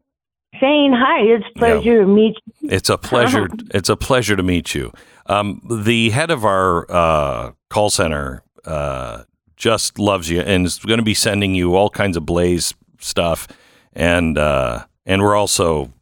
saying 0.59 0.93
hi. 0.93 1.21
It's 1.21 1.45
a 1.55 1.59
pleasure 1.59 2.01
to 2.01 2.07
meet 2.07 2.35
you. 2.61 2.69
It's 2.69 2.89
a 2.89 2.97
pleasure. 2.97 3.49
It's 3.71 3.89
a 3.89 3.95
pleasure 3.95 4.35
to 4.35 4.43
meet 4.43 4.75
you. 4.75 4.91
Um, 5.25 5.61
the 5.69 6.09
head 6.09 6.31
of 6.31 6.43
our 6.45 6.85
uh, 6.91 7.51
call 7.69 7.89
center 7.89 8.43
uh, 8.65 9.23
just 9.55 9.97
loves 9.97 10.29
you 10.29 10.41
and 10.41 10.65
is 10.65 10.79
going 10.79 10.99
to 10.99 11.03
be 11.03 11.13
sending 11.13 11.55
you 11.55 11.75
all 11.75 11.89
kinds 11.89 12.17
of 12.17 12.25
Blaze 12.25 12.73
stuff, 12.99 13.47
and 13.93 14.37
uh, 14.37 14.85
and 15.05 15.21
we're 15.21 15.35
also, 15.35 15.93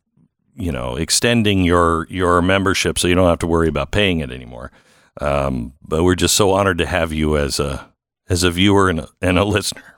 you 0.55 0.71
know, 0.71 0.95
extending 0.95 1.63
your 1.63 2.07
your 2.09 2.41
membership 2.41 2.97
so 2.97 3.07
you 3.07 3.15
don't 3.15 3.29
have 3.29 3.39
to 3.39 3.47
worry 3.47 3.67
about 3.67 3.91
paying 3.91 4.19
it 4.19 4.31
anymore. 4.31 4.71
Um, 5.19 5.73
but 5.83 6.03
we're 6.03 6.15
just 6.15 6.35
so 6.35 6.51
honored 6.51 6.77
to 6.79 6.85
have 6.85 7.13
you 7.13 7.37
as 7.37 7.59
a 7.59 7.90
as 8.31 8.43
a 8.43 8.49
viewer 8.49 8.89
and 8.89 9.01
a, 9.01 9.09
and 9.21 9.37
a 9.37 9.43
listener. 9.43 9.97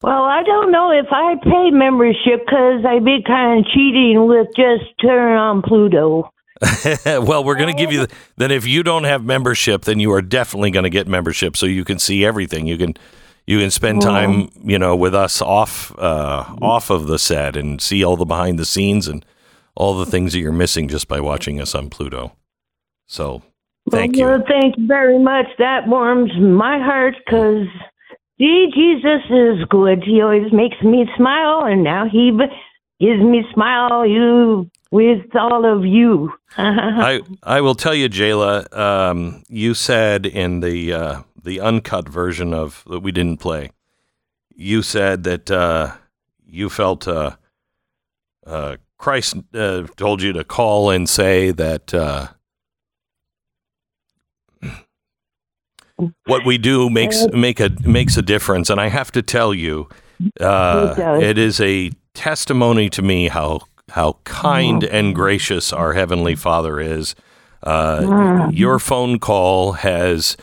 Well, 0.00 0.22
I 0.22 0.44
don't 0.44 0.70
know 0.70 0.92
if 0.92 1.06
I 1.10 1.34
pay 1.42 1.70
membership 1.72 2.46
because 2.46 2.84
I'd 2.86 3.04
be 3.04 3.22
kind 3.26 3.58
of 3.58 3.72
cheating 3.72 4.28
with 4.28 4.46
just 4.54 4.84
turning 5.00 5.36
on 5.36 5.62
Pluto. 5.62 6.30
well, 7.04 7.42
we're 7.42 7.56
going 7.56 7.74
to 7.74 7.78
give 7.78 7.90
you 7.90 8.06
the, 8.06 8.14
then 8.36 8.52
if 8.52 8.64
you 8.64 8.84
don't 8.84 9.04
have 9.04 9.24
membership, 9.24 9.82
then 9.82 9.98
you 9.98 10.12
are 10.12 10.22
definitely 10.22 10.70
going 10.70 10.84
to 10.84 10.90
get 10.90 11.08
membership, 11.08 11.56
so 11.56 11.66
you 11.66 11.84
can 11.84 11.98
see 11.98 12.24
everything. 12.24 12.66
You 12.66 12.78
can 12.78 12.94
you 13.46 13.58
can 13.58 13.70
spend 13.70 14.00
time, 14.00 14.50
you 14.62 14.78
know, 14.78 14.94
with 14.94 15.14
us 15.14 15.42
off 15.42 15.92
uh, 15.98 16.44
off 16.62 16.90
of 16.90 17.08
the 17.08 17.18
set 17.18 17.56
and 17.56 17.80
see 17.80 18.04
all 18.04 18.16
the 18.16 18.24
behind 18.24 18.58
the 18.58 18.64
scenes 18.64 19.08
and 19.08 19.26
all 19.74 19.98
the 19.98 20.06
things 20.06 20.32
that 20.32 20.38
you're 20.38 20.52
missing 20.52 20.86
just 20.86 21.08
by 21.08 21.18
watching 21.18 21.60
us 21.60 21.74
on 21.74 21.90
Pluto. 21.90 22.36
So, 23.06 23.42
thank 23.90 24.16
well, 24.16 24.38
you. 24.38 24.44
thank 24.48 24.76
you 24.76 24.86
very 24.86 25.18
much. 25.18 25.46
That 25.58 25.86
warms 25.86 26.30
my 26.38 26.78
heart 26.78 27.14
because, 27.24 27.66
see, 28.38 28.66
Jesus 28.74 29.22
is 29.30 29.64
good. 29.68 30.02
He 30.04 30.22
always 30.22 30.52
makes 30.52 30.80
me 30.82 31.06
smile, 31.16 31.64
and 31.64 31.84
now 31.84 32.08
he 32.10 32.30
b- 32.30 32.44
gives 33.00 33.22
me 33.22 33.44
smile 33.52 34.06
you 34.06 34.70
with 34.90 35.34
all 35.34 35.64
of 35.64 35.84
you. 35.84 36.32
I 36.56 37.20
I 37.42 37.60
will 37.60 37.74
tell 37.74 37.94
you, 37.94 38.08
Jayla. 38.08 38.72
Um, 38.76 39.42
you 39.48 39.74
said 39.74 40.24
in 40.24 40.60
the 40.60 40.92
uh, 40.92 41.22
the 41.42 41.60
uncut 41.60 42.08
version 42.08 42.54
of 42.54 42.84
that 42.88 43.00
we 43.00 43.12
didn't 43.12 43.38
play, 43.38 43.70
you 44.54 44.82
said 44.82 45.24
that 45.24 45.50
uh, 45.50 45.94
you 46.46 46.70
felt 46.70 47.08
uh, 47.08 47.36
uh, 48.46 48.76
Christ 48.98 49.36
uh, 49.52 49.86
told 49.96 50.22
you 50.22 50.32
to 50.32 50.44
call 50.44 50.90
and 50.90 51.08
say 51.08 51.50
that 51.50 51.92
what 56.24 56.44
we 56.44 56.58
do 56.58 56.90
makes 56.90 57.26
make 57.32 57.60
a 57.60 57.70
makes 57.84 58.16
a 58.16 58.22
difference, 58.22 58.70
and 58.70 58.80
I 58.80 58.88
have 58.88 59.12
to 59.12 59.22
tell 59.22 59.54
you, 59.54 59.88
uh, 60.40 60.94
It 61.20 61.22
it 61.30 61.38
is 61.38 61.60
a 61.60 61.90
testimony 62.14 62.88
to 62.90 63.02
me 63.02 63.28
how 63.28 63.60
how 63.90 64.18
kind 64.24 64.82
and 64.84 65.14
gracious 65.14 65.72
our 65.72 65.92
heavenly 65.92 66.34
Father 66.34 66.80
is. 66.80 67.14
Uh, 67.62 68.50
your 68.52 68.78
phone 68.78 69.18
call 69.18 69.72
has 69.72 70.36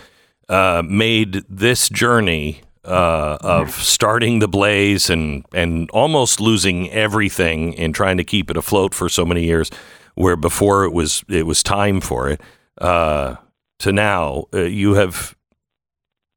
uh, 0.49 0.81
made 0.85 1.43
this 1.49 1.87
journey 1.89 2.61
uh, 2.83 3.37
of 3.41 3.71
starting 3.71 4.39
the 4.39 4.47
blaze 4.47 5.09
and 5.09 5.45
and 5.53 5.89
almost 5.91 6.39
losing 6.39 6.89
everything 6.91 7.73
in 7.73 7.93
trying 7.93 8.17
to 8.17 8.23
keep 8.23 8.49
it 8.49 8.57
afloat 8.57 8.95
for 8.95 9.09
so 9.09 9.25
many 9.25 9.43
years, 9.43 9.69
where 10.15 10.35
before 10.35 10.83
it 10.85 10.93
was 10.93 11.23
it 11.29 11.45
was 11.45 11.61
time 11.61 12.01
for 12.01 12.29
it. 12.29 12.41
Uh, 12.79 13.35
to 13.79 13.91
now, 13.91 14.45
uh, 14.53 14.61
you 14.61 14.93
have 14.93 15.35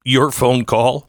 your 0.04 0.30
phone 0.30 0.64
call 0.64 1.08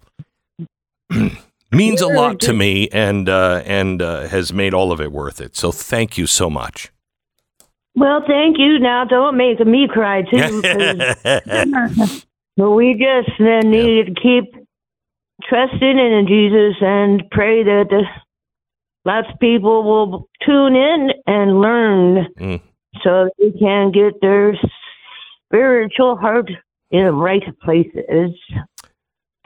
means 1.71 2.01
a 2.01 2.07
lot 2.07 2.39
to 2.41 2.53
me 2.53 2.87
and 2.89 3.27
uh, 3.29 3.61
and 3.65 4.01
uh, 4.01 4.27
has 4.27 4.53
made 4.53 4.73
all 4.73 4.91
of 4.91 4.99
it 5.01 5.11
worth 5.11 5.39
it. 5.41 5.55
So 5.55 5.71
thank 5.71 6.17
you 6.17 6.27
so 6.27 6.49
much. 6.49 6.91
well, 7.95 8.21
thank 8.27 8.57
you. 8.57 8.79
Now, 8.79 9.05
don't 9.05 9.37
make 9.37 9.59
me 9.65 9.87
cry, 9.91 10.21
too. 10.23 10.61
But 12.57 12.71
we 12.71 12.93
just 12.93 13.37
then 13.37 13.69
need 13.69 14.05
to 14.05 14.13
keep 14.21 14.45
trusting 15.43 15.99
in 15.99 16.25
Jesus 16.25 16.75
and 16.79 17.21
pray 17.29 17.63
that 17.63 17.87
uh, 17.91 18.03
lots 19.03 19.27
of 19.33 19.37
people 19.41 19.83
will 19.83 20.29
tune 20.45 20.73
in 20.75 21.09
and 21.27 21.59
learn 21.59 22.27
Mm. 22.39 22.61
so 23.03 23.29
they 23.39 23.51
can 23.59 23.91
get 23.91 24.21
their 24.21 24.55
spiritual 25.49 26.15
heart 26.15 26.49
in 26.91 27.03
the 27.03 27.11
right 27.11 27.43
places. 27.61 28.31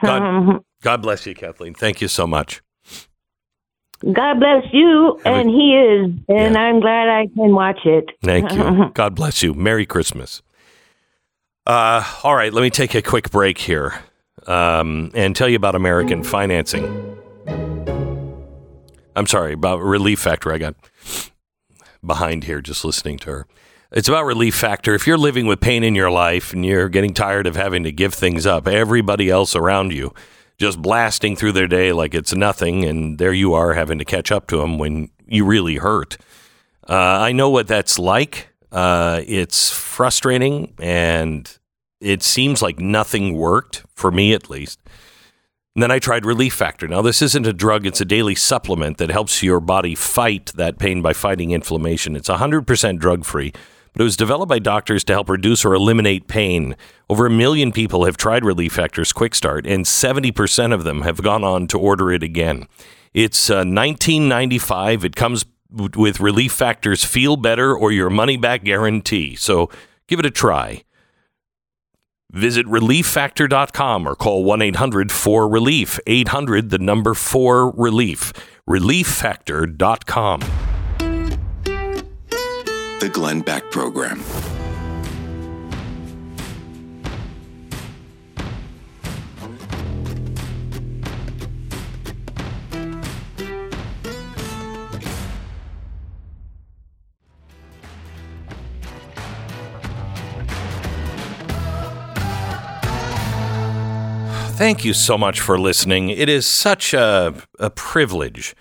God- 0.02 0.22
Um, 0.22 0.60
God 0.82 1.02
bless 1.02 1.26
you, 1.26 1.34
Kathleen. 1.34 1.74
Thank 1.74 2.00
you 2.00 2.08
so 2.08 2.26
much. 2.26 2.62
God 4.12 4.40
bless 4.40 4.64
you, 4.72 5.20
and 5.26 5.50
He 5.50 5.76
is, 5.76 6.06
and 6.28 6.54
Yeah. 6.54 6.60
I'm 6.62 6.80
glad 6.80 7.08
I 7.08 7.26
can 7.26 7.52
watch 7.54 7.80
it. 7.84 8.06
Thank 8.22 8.50
you. 8.52 8.90
God 8.94 9.14
bless 9.14 9.42
you. 9.42 9.52
Merry 9.52 9.84
Christmas. 9.84 10.40
Uh, 11.66 12.02
all 12.24 12.34
right, 12.34 12.52
let 12.52 12.62
me 12.62 12.70
take 12.70 12.94
a 12.94 13.02
quick 13.02 13.30
break 13.30 13.58
here 13.58 13.94
um, 14.46 15.10
and 15.14 15.36
tell 15.36 15.48
you 15.50 15.56
about 15.56 15.74
American 15.74 16.24
financing. 16.24 16.84
I'm 19.14 19.26
sorry, 19.26 19.52
about 19.52 19.82
Relief 19.82 20.18
Factor. 20.20 20.50
I 20.50 20.56
got 20.58 20.76
behind 22.04 22.44
here 22.44 22.62
just 22.62 22.84
listening 22.86 23.18
to 23.18 23.30
her. 23.30 23.46
It's 23.92 24.08
about 24.08 24.24
Relief 24.24 24.54
Factor. 24.54 24.94
If 24.94 25.08
you're 25.08 25.18
living 25.18 25.46
with 25.46 25.60
pain 25.60 25.82
in 25.82 25.96
your 25.96 26.12
life 26.12 26.52
and 26.52 26.64
you're 26.64 26.88
getting 26.88 27.12
tired 27.12 27.48
of 27.48 27.56
having 27.56 27.82
to 27.82 27.90
give 27.90 28.14
things 28.14 28.46
up, 28.46 28.68
everybody 28.68 29.28
else 29.28 29.56
around 29.56 29.92
you 29.92 30.14
just 30.58 30.80
blasting 30.80 31.34
through 31.34 31.52
their 31.52 31.66
day 31.66 31.92
like 31.92 32.14
it's 32.14 32.32
nothing, 32.32 32.84
and 32.84 33.18
there 33.18 33.32
you 33.32 33.52
are 33.52 33.72
having 33.72 33.98
to 33.98 34.04
catch 34.04 34.30
up 34.30 34.46
to 34.46 34.58
them 34.58 34.78
when 34.78 35.10
you 35.26 35.44
really 35.44 35.76
hurt. 35.76 36.18
Uh, 36.88 36.94
I 36.94 37.32
know 37.32 37.50
what 37.50 37.66
that's 37.66 37.98
like. 37.98 38.50
Uh, 38.70 39.22
it's 39.26 39.72
frustrating 39.72 40.72
and 40.78 41.58
it 42.00 42.22
seems 42.22 42.62
like 42.62 42.78
nothing 42.78 43.36
worked 43.36 43.84
for 43.96 44.12
me 44.12 44.32
at 44.32 44.48
least. 44.48 44.78
And 45.74 45.82
then 45.82 45.90
I 45.90 45.98
tried 45.98 46.24
Relief 46.24 46.54
Factor. 46.54 46.86
Now, 46.86 47.02
this 47.02 47.22
isn't 47.22 47.46
a 47.46 47.52
drug, 47.52 47.86
it's 47.86 48.00
a 48.00 48.04
daily 48.04 48.36
supplement 48.36 48.98
that 48.98 49.10
helps 49.10 49.42
your 49.42 49.58
body 49.58 49.96
fight 49.96 50.52
that 50.54 50.78
pain 50.78 51.02
by 51.02 51.12
fighting 51.12 51.50
inflammation. 51.50 52.14
It's 52.14 52.28
100% 52.28 52.98
drug 52.98 53.24
free, 53.24 53.52
but 53.92 54.00
it 54.00 54.04
was 54.04 54.16
developed 54.16 54.48
by 54.48 54.58
doctors 54.58 55.04
to 55.04 55.12
help 55.12 55.28
reduce 55.28 55.64
or 55.64 55.74
eliminate 55.74 56.28
pain. 56.28 56.76
Over 57.08 57.26
a 57.26 57.30
million 57.30 57.72
people 57.72 58.04
have 58.04 58.16
tried 58.16 58.44
Relief 58.44 58.72
Factor's 58.72 59.12
Quick 59.12 59.34
Start, 59.34 59.66
and 59.66 59.84
70% 59.84 60.72
of 60.72 60.84
them 60.84 61.02
have 61.02 61.22
gone 61.22 61.44
on 61.44 61.66
to 61.68 61.78
order 61.78 62.12
it 62.12 62.22
again. 62.22 62.66
It's 63.12 63.50
uh, 63.50 63.64
1995. 63.66 65.04
It 65.04 65.16
comes 65.16 65.44
with 65.72 66.20
Relief 66.20 66.52
Factor's 66.52 67.04
Feel 67.04 67.36
Better 67.36 67.76
or 67.76 67.92
Your 67.92 68.10
Money 68.10 68.36
Back 68.36 68.64
Guarantee. 68.64 69.36
So 69.36 69.70
give 70.06 70.18
it 70.18 70.26
a 70.26 70.30
try. 70.30 70.84
Visit 72.32 72.66
relieffactor.com 72.66 74.06
or 74.06 74.14
call 74.14 74.44
1 74.44 74.62
800 74.62 75.10
4 75.10 75.48
Relief. 75.48 75.98
800, 76.06 76.70
the 76.70 76.78
number 76.78 77.14
4 77.14 77.72
Relief. 77.72 78.32
Relieffactor.com. 78.68 80.40
The 83.00 83.08
Glenn 83.08 83.40
Beck 83.40 83.70
Program. 83.70 84.20
Thank 104.58 104.84
you 104.84 104.92
so 104.92 105.16
much 105.16 105.40
for 105.40 105.58
listening. 105.58 106.10
It 106.10 106.28
is 106.28 106.44
such 106.44 106.92
a, 106.92 107.34
a 107.58 107.70
privilege 107.70 108.54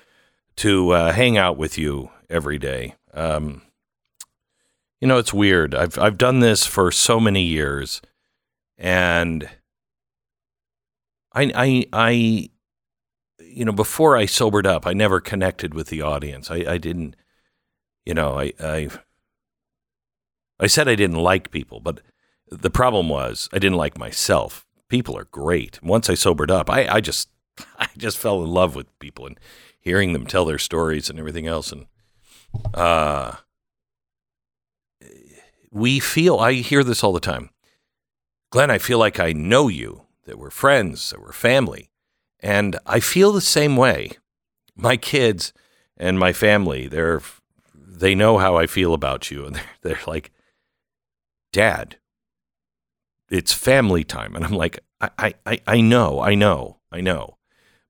to 0.55 0.91
uh, 0.91 1.11
hang 1.11 1.37
out 1.37 1.57
with 1.57 1.77
you 1.77 2.09
every 2.29 2.57
day. 2.57 2.95
Um, 3.13 3.63
you 5.01 5.07
know, 5.07 5.17
it's 5.17 5.33
weird. 5.33 5.73
I've 5.75 5.97
I've 5.97 6.17
done 6.17 6.39
this 6.39 6.65
for 6.65 6.91
so 6.91 7.19
many 7.19 7.43
years, 7.43 8.01
and 8.77 9.49
I 11.33 11.51
I 11.55 11.85
I 11.93 12.49
you 13.39 13.65
know 13.65 13.71
before 13.71 14.17
I 14.17 14.25
sobered 14.25 14.67
up, 14.67 14.85
I 14.85 14.93
never 14.93 15.19
connected 15.19 15.73
with 15.73 15.87
the 15.87 16.01
audience. 16.01 16.51
I, 16.51 16.57
I 16.67 16.77
didn't, 16.77 17.15
you 18.05 18.13
know, 18.13 18.39
I 18.39 18.53
I 18.59 18.89
I 20.59 20.67
said 20.67 20.87
I 20.87 20.95
didn't 20.95 21.17
like 21.17 21.51
people, 21.51 21.79
but 21.79 22.01
the 22.49 22.69
problem 22.69 23.09
was 23.09 23.47
I 23.53 23.59
didn't 23.59 23.77
like 23.77 23.97
myself 23.97 24.65
people 24.89 25.15
are 25.15 25.25
great. 25.25 25.81
Once 25.81 26.09
I 26.09 26.15
sobered 26.15 26.51
up, 26.51 26.69
I, 26.69 26.87
I 26.87 26.99
just 27.01 27.29
I 27.79 27.87
just 27.97 28.17
fell 28.17 28.43
in 28.43 28.49
love 28.49 28.75
with 28.75 28.87
people 28.99 29.25
and 29.25 29.39
hearing 29.79 30.11
them 30.11 30.25
tell 30.25 30.43
their 30.43 30.57
stories 30.57 31.09
and 31.09 31.17
everything 31.17 31.47
else. 31.47 31.71
And 31.71 31.85
uh, 32.73 33.35
we 35.71 35.99
feel 35.99 36.37
I 36.37 36.53
hear 36.53 36.83
this 36.83 37.03
all 37.03 37.13
the 37.13 37.19
time. 37.19 37.49
Glenn, 38.51 38.71
I 38.71 38.77
feel 38.77 38.97
like 38.97 39.19
I 39.19 39.31
know 39.31 39.67
you, 39.67 40.03
that 40.25 40.39
we're 40.39 40.49
friends, 40.49 41.09
that 41.11 41.21
we're 41.21 41.31
family. 41.31 41.91
And 42.39 42.79
I 42.85 42.99
feel 42.99 43.31
the 43.31 43.41
same 43.41 43.75
way. 43.75 44.11
My 44.75 44.97
kids 44.97 45.53
and 45.97 46.17
my 46.17 46.33
family, 46.33 46.87
they're 46.87 47.21
they 47.73 48.15
know 48.15 48.37
how 48.37 48.55
I 48.55 48.65
feel 48.65 48.93
about 48.93 49.29
you. 49.29 49.45
And 49.45 49.55
they're, 49.55 49.63
they're 49.81 49.99
like, 50.07 50.31
Dad, 51.51 51.97
it's 53.29 53.53
family 53.53 54.03
time. 54.03 54.35
And 54.35 54.45
I'm 54.45 54.53
like, 54.53 54.79
I, 55.01 55.33
I, 55.45 55.61
I 55.67 55.81
know, 55.81 56.21
I 56.21 56.35
know, 56.35 56.77
I 56.91 57.01
know. 57.01 57.37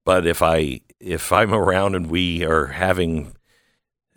But 0.05 0.25
if 0.25 0.41
I 0.41 0.81
if 0.99 1.31
I'm 1.31 1.53
around 1.53 1.95
and 1.95 2.09
we 2.09 2.43
are 2.43 2.67
having 2.67 3.33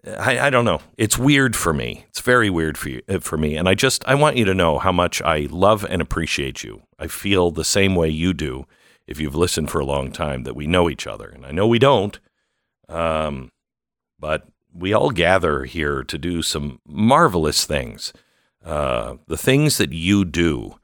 I, 0.04 0.46
I 0.46 0.50
don't 0.50 0.64
know. 0.64 0.80
It's 0.96 1.16
weird 1.16 1.54
for 1.54 1.72
me. 1.72 2.06
It's 2.08 2.20
very 2.20 2.50
weird 2.50 2.76
for 2.76 2.88
you, 2.88 3.02
uh, 3.08 3.20
for 3.20 3.36
me. 3.36 3.56
And 3.56 3.68
I 3.68 3.74
just 3.74 4.04
I 4.06 4.14
want 4.14 4.36
you 4.36 4.44
to 4.46 4.54
know 4.54 4.78
how 4.78 4.92
much 4.92 5.22
I 5.22 5.46
love 5.50 5.84
and 5.84 6.02
appreciate 6.02 6.64
you. 6.64 6.82
I 6.98 7.06
feel 7.06 7.50
the 7.50 7.64
same 7.64 7.94
way 7.94 8.08
you 8.08 8.32
do 8.32 8.66
if 9.06 9.20
you've 9.20 9.36
listened 9.36 9.70
for 9.70 9.80
a 9.80 9.84
long 9.84 10.10
time 10.10 10.42
that 10.42 10.56
we 10.56 10.66
know 10.66 10.90
each 10.90 11.06
other. 11.06 11.28
And 11.28 11.46
I 11.46 11.52
know 11.52 11.66
we 11.66 11.78
don't. 11.78 12.18
Um, 12.88 13.50
but 14.18 14.48
we 14.74 14.92
all 14.92 15.10
gather 15.10 15.64
here 15.64 16.02
to 16.02 16.18
do 16.18 16.42
some 16.42 16.80
marvelous 16.86 17.64
things. 17.64 18.12
Uh, 18.64 19.16
the 19.26 19.36
things 19.36 19.78
that 19.78 19.92
you 19.92 20.24
do 20.24 20.78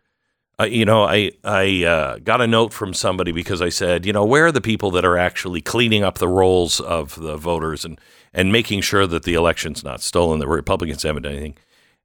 uh, 0.60 0.64
you 0.64 0.84
know, 0.84 1.04
I 1.04 1.32
I 1.44 1.84
uh, 1.84 2.18
got 2.18 2.40
a 2.40 2.46
note 2.46 2.72
from 2.72 2.92
somebody 2.92 3.32
because 3.32 3.62
I 3.62 3.68
said, 3.68 4.04
you 4.04 4.12
know, 4.12 4.24
where 4.24 4.46
are 4.46 4.52
the 4.52 4.60
people 4.60 4.90
that 4.92 5.04
are 5.04 5.16
actually 5.16 5.60
cleaning 5.60 6.02
up 6.02 6.18
the 6.18 6.28
rolls 6.28 6.80
of 6.80 7.14
the 7.16 7.36
voters 7.36 7.84
and 7.84 8.00
and 8.32 8.52
making 8.52 8.80
sure 8.80 9.06
that 9.06 9.22
the 9.22 9.34
election's 9.34 9.84
not 9.84 10.02
stolen? 10.02 10.40
The 10.40 10.48
Republicans 10.48 11.02
haven't 11.02 11.22
done 11.22 11.32
anything. 11.32 11.56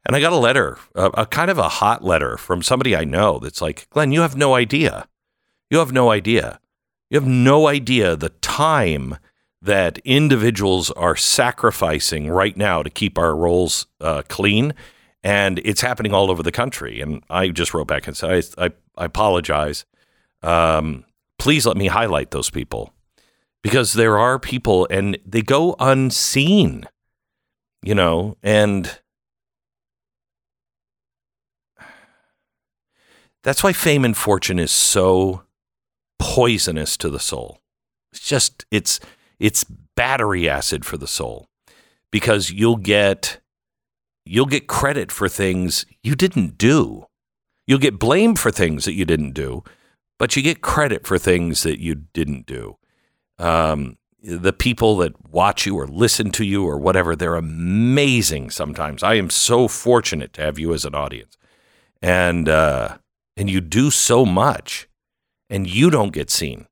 And 0.05 0.15
I 0.15 0.19
got 0.19 0.33
a 0.33 0.37
letter, 0.37 0.77
a, 0.95 1.05
a 1.13 1.25
kind 1.25 1.49
of 1.49 1.57
a 1.57 1.69
hot 1.69 2.03
letter 2.03 2.37
from 2.37 2.61
somebody 2.61 2.95
I 2.95 3.05
know 3.05 3.39
that's 3.39 3.61
like, 3.61 3.89
Glenn, 3.89 4.11
you 4.11 4.21
have 4.21 4.35
no 4.35 4.53
idea. 4.53 5.07
You 5.69 5.79
have 5.79 5.93
no 5.93 6.11
idea. 6.11 6.59
You 7.09 7.19
have 7.19 7.27
no 7.27 7.67
idea 7.67 8.15
the 8.15 8.29
time 8.29 9.17
that 9.61 9.97
individuals 9.99 10.91
are 10.91 11.15
sacrificing 11.15 12.29
right 12.29 12.57
now 12.57 12.83
to 12.83 12.89
keep 12.89 13.17
our 13.17 13.33
rolls 13.33 13.87
uh, 14.01 14.23
clean 14.27 14.73
and 15.23 15.59
it's 15.63 15.81
happening 15.81 16.13
all 16.13 16.29
over 16.29 16.43
the 16.43 16.51
country. 16.51 16.99
And 16.99 17.23
I 17.29 17.47
just 17.49 17.73
wrote 17.73 17.87
back 17.87 18.07
and 18.07 18.17
said, 18.17 18.43
I, 18.57 18.65
I, 18.65 18.69
I 18.97 19.05
apologize. 19.05 19.85
Um, 20.41 21.05
please 21.39 21.65
let 21.65 21.77
me 21.77 21.87
highlight 21.87 22.31
those 22.31 22.49
people 22.49 22.93
because 23.61 23.93
there 23.93 24.17
are 24.17 24.37
people 24.37 24.87
and 24.91 25.17
they 25.25 25.41
go 25.41 25.75
unseen, 25.79 26.85
you 27.81 27.95
know, 27.95 28.37
and 28.43 28.99
that's 33.43 33.63
why 33.63 33.71
fame 33.71 34.03
and 34.03 34.17
fortune 34.17 34.59
is 34.59 34.71
so 34.71 35.43
poisonous 36.19 36.97
to 36.97 37.09
the 37.09 37.19
soul. 37.19 37.61
It's 38.11 38.27
just, 38.27 38.65
it's, 38.69 38.99
it's 39.39 39.63
battery 39.95 40.49
acid 40.49 40.85
for 40.85 40.97
the 40.97 41.07
soul 41.07 41.47
because 42.11 42.51
you'll 42.51 42.77
get 42.77 43.39
you'll 44.25 44.45
get 44.45 44.67
credit 44.67 45.11
for 45.11 45.27
things 45.27 45.85
you 46.01 46.15
didn't 46.15 46.57
do. 46.57 47.05
You'll 47.67 47.79
get 47.79 47.99
blamed 47.99 48.39
for 48.39 48.51
things 48.51 48.85
that 48.85 48.93
you 48.93 49.05
didn't 49.05 49.31
do, 49.31 49.63
but 50.19 50.35
you 50.35 50.41
get 50.41 50.61
credit 50.61 51.07
for 51.07 51.17
things 51.17 51.63
that 51.63 51.79
you 51.79 51.95
didn't 51.95 52.45
do. 52.45 52.77
Um, 53.39 53.97
the 54.21 54.53
people 54.53 54.97
that 54.97 55.29
watch 55.29 55.65
you 55.65 55.77
or 55.77 55.87
listen 55.87 56.31
to 56.31 56.45
you 56.45 56.65
or 56.65 56.77
whatever, 56.77 57.15
they're 57.15 57.35
amazing 57.35 58.49
sometimes. 58.49 59.03
I 59.03 59.15
am 59.15 59.29
so 59.29 59.67
fortunate 59.67 60.33
to 60.33 60.41
have 60.41 60.57
you 60.57 60.73
as 60.73 60.85
an 60.85 60.95
audience. 60.95 61.37
And, 62.01 62.47
uh, 62.47 62.97
and 63.35 63.49
you 63.49 63.61
do 63.61 63.91
so 63.91 64.25
much 64.25 64.87
and 65.49 65.67
you 65.67 65.89
don't 65.89 66.13
get 66.13 66.29
seen. 66.29 66.67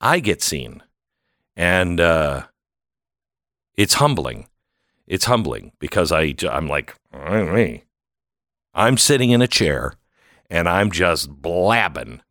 I 0.00 0.20
get 0.20 0.42
seen. 0.42 0.82
And 1.56 2.00
uh, 2.00 2.44
it's 3.76 3.94
humbling 3.94 4.48
it's 5.12 5.26
humbling 5.26 5.72
because 5.78 6.10
I 6.10 6.34
I'm 6.50 6.68
like 6.68 6.96
me. 7.12 7.84
I'm 8.72 8.96
sitting 8.96 9.28
in 9.28 9.42
a 9.42 9.46
chair 9.46 9.92
and 10.48 10.66
I'm 10.66 10.90
just 10.90 11.28
blabbing, 11.28 12.22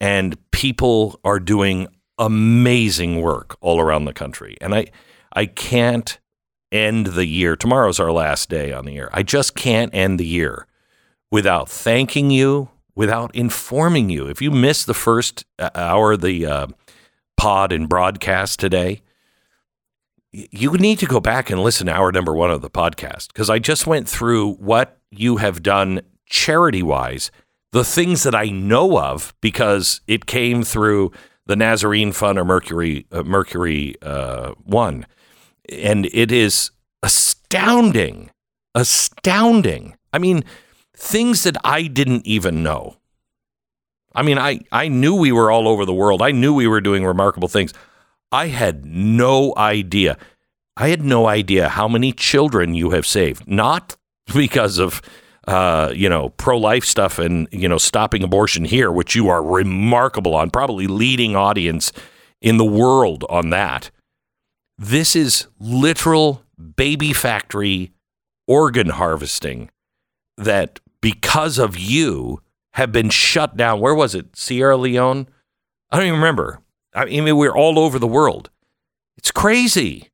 and 0.00 0.38
people 0.52 1.20
are 1.22 1.38
doing 1.38 1.88
amazing 2.16 3.20
work 3.20 3.58
all 3.60 3.78
around 3.78 4.06
the 4.06 4.14
country, 4.14 4.56
and 4.62 4.74
I 4.74 4.86
I 5.34 5.44
can't 5.44 6.18
end 6.72 7.08
the 7.08 7.26
year. 7.26 7.56
Tomorrow's 7.56 8.00
our 8.00 8.10
last 8.10 8.48
day 8.48 8.72
on 8.72 8.86
the 8.86 8.92
year. 8.92 9.10
I 9.12 9.22
just 9.22 9.54
can't 9.54 9.94
end 9.94 10.18
the 10.18 10.26
year 10.26 10.66
without 11.30 11.68
thanking 11.68 12.30
you, 12.30 12.70
without 12.94 13.34
informing 13.34 14.08
you. 14.08 14.28
If 14.28 14.40
you 14.40 14.50
missed 14.50 14.86
the 14.86 14.94
first 14.94 15.44
uh, 15.58 15.68
hour 15.74 16.12
of 16.12 16.22
the 16.22 16.46
uh, 16.46 16.66
pod 17.36 17.70
and 17.70 17.86
broadcast 17.86 18.58
today, 18.60 19.02
you 20.32 20.72
need 20.72 20.98
to 20.98 21.06
go 21.06 21.20
back 21.20 21.50
and 21.50 21.62
listen 21.62 21.86
to 21.86 21.92
hour 21.92 22.10
number 22.10 22.34
one 22.34 22.50
of 22.50 22.62
the 22.62 22.70
podcast 22.70 23.28
because 23.28 23.50
I 23.50 23.58
just 23.58 23.86
went 23.86 24.08
through 24.08 24.54
what 24.54 24.98
you 25.10 25.36
have 25.36 25.62
done 25.62 26.00
charity 26.26 26.82
wise 26.82 27.30
the 27.72 27.84
things 27.84 28.22
that 28.22 28.34
I 28.34 28.46
know 28.46 28.98
of 28.98 29.34
because 29.40 30.02
it 30.06 30.26
came 30.26 30.62
through 30.62 31.10
the 31.46 31.56
Nazarene 31.56 32.12
Fund 32.12 32.38
or 32.38 32.44
Mercury 32.44 33.06
uh, 33.10 33.22
Mercury 33.24 33.96
uh, 34.02 34.52
One, 34.62 35.06
and 35.68 36.06
it 36.12 36.30
is 36.30 36.70
astounding, 37.02 38.30
astounding. 38.74 39.96
I 40.12 40.18
mean, 40.18 40.44
things 40.94 41.42
that 41.44 41.56
I 41.64 41.84
didn't 41.84 42.26
even 42.26 42.62
know. 42.62 42.98
I 44.14 44.22
mean, 44.22 44.38
I 44.38 44.60
I 44.70 44.88
knew 44.88 45.14
we 45.14 45.32
were 45.32 45.50
all 45.50 45.66
over 45.66 45.84
the 45.84 45.94
world. 45.94 46.22
I 46.22 46.30
knew 46.30 46.54
we 46.54 46.68
were 46.68 46.80
doing 46.80 47.04
remarkable 47.04 47.48
things. 47.48 47.72
I 48.32 48.48
had 48.48 48.84
no 48.84 49.54
idea. 49.56 50.16
I 50.76 50.88
had 50.88 51.02
no 51.02 51.26
idea 51.26 51.68
how 51.68 51.86
many 51.86 52.12
children 52.12 52.74
you 52.74 52.90
have 52.90 53.06
saved. 53.06 53.46
Not 53.46 53.96
because 54.34 54.78
of 54.78 55.02
uh, 55.48 55.92
you 55.94 56.08
know, 56.08 56.28
pro 56.30 56.56
life 56.56 56.84
stuff 56.84 57.18
and, 57.18 57.48
you 57.50 57.68
know, 57.68 57.78
stopping 57.78 58.22
abortion 58.22 58.64
here, 58.64 58.92
which 58.92 59.14
you 59.14 59.28
are 59.28 59.42
remarkable 59.42 60.34
on, 60.34 60.50
probably 60.50 60.86
leading 60.86 61.34
audience 61.34 61.92
in 62.40 62.58
the 62.58 62.64
world 62.64 63.24
on 63.28 63.50
that. 63.50 63.90
This 64.78 65.16
is 65.16 65.48
literal 65.58 66.44
baby 66.76 67.12
factory 67.12 67.92
organ 68.46 68.90
harvesting 68.90 69.70
that 70.36 70.80
because 71.00 71.58
of 71.58 71.76
you 71.76 72.40
have 72.74 72.92
been 72.92 73.10
shut 73.10 73.56
down. 73.56 73.80
Where 73.80 73.94
was 73.94 74.14
it? 74.14 74.36
Sierra 74.36 74.76
Leone? 74.76 75.28
I 75.90 75.96
don't 75.96 76.06
even 76.06 76.20
remember. 76.20 76.60
I 76.94 77.06
mean, 77.06 77.36
we're 77.36 77.56
all 77.56 77.78
over 77.78 77.98
the 77.98 78.06
world. 78.06 78.50
It's 79.16 79.30
crazy. 79.30 80.10